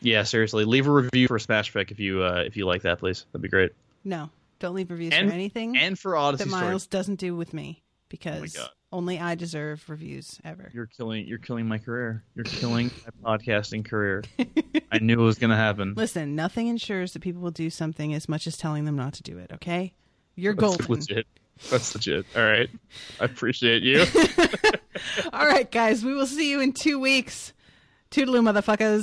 [0.00, 2.98] Yeah, seriously, leave a review for Smash Fic if you uh, if you like that,
[2.98, 3.24] please.
[3.32, 3.72] That'd be great.
[4.06, 4.30] No,
[4.60, 7.82] don't leave reviews And for anything and for Odyssey that Miles doesn't do with me
[7.82, 8.68] oh because God.
[8.92, 10.70] only I deserve reviews ever.
[10.72, 12.22] you're killing you're killing my career.
[12.36, 12.90] You're killing
[13.24, 14.22] my podcasting career.
[14.92, 15.94] I knew it was gonna happen.
[15.96, 19.22] Listen, nothing ensures that people will do something as much as telling them not to
[19.24, 19.92] do it, okay?
[20.36, 20.94] You're That's golden.
[20.94, 21.26] legit.
[21.70, 22.26] That's legit.
[22.36, 22.70] All right.
[23.20, 24.04] I appreciate you.
[25.32, 27.52] All right, guys, we will see you in two weeks.
[28.12, 29.02] Toodaloo, motherfuckers.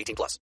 [0.01, 0.39] 18 plus.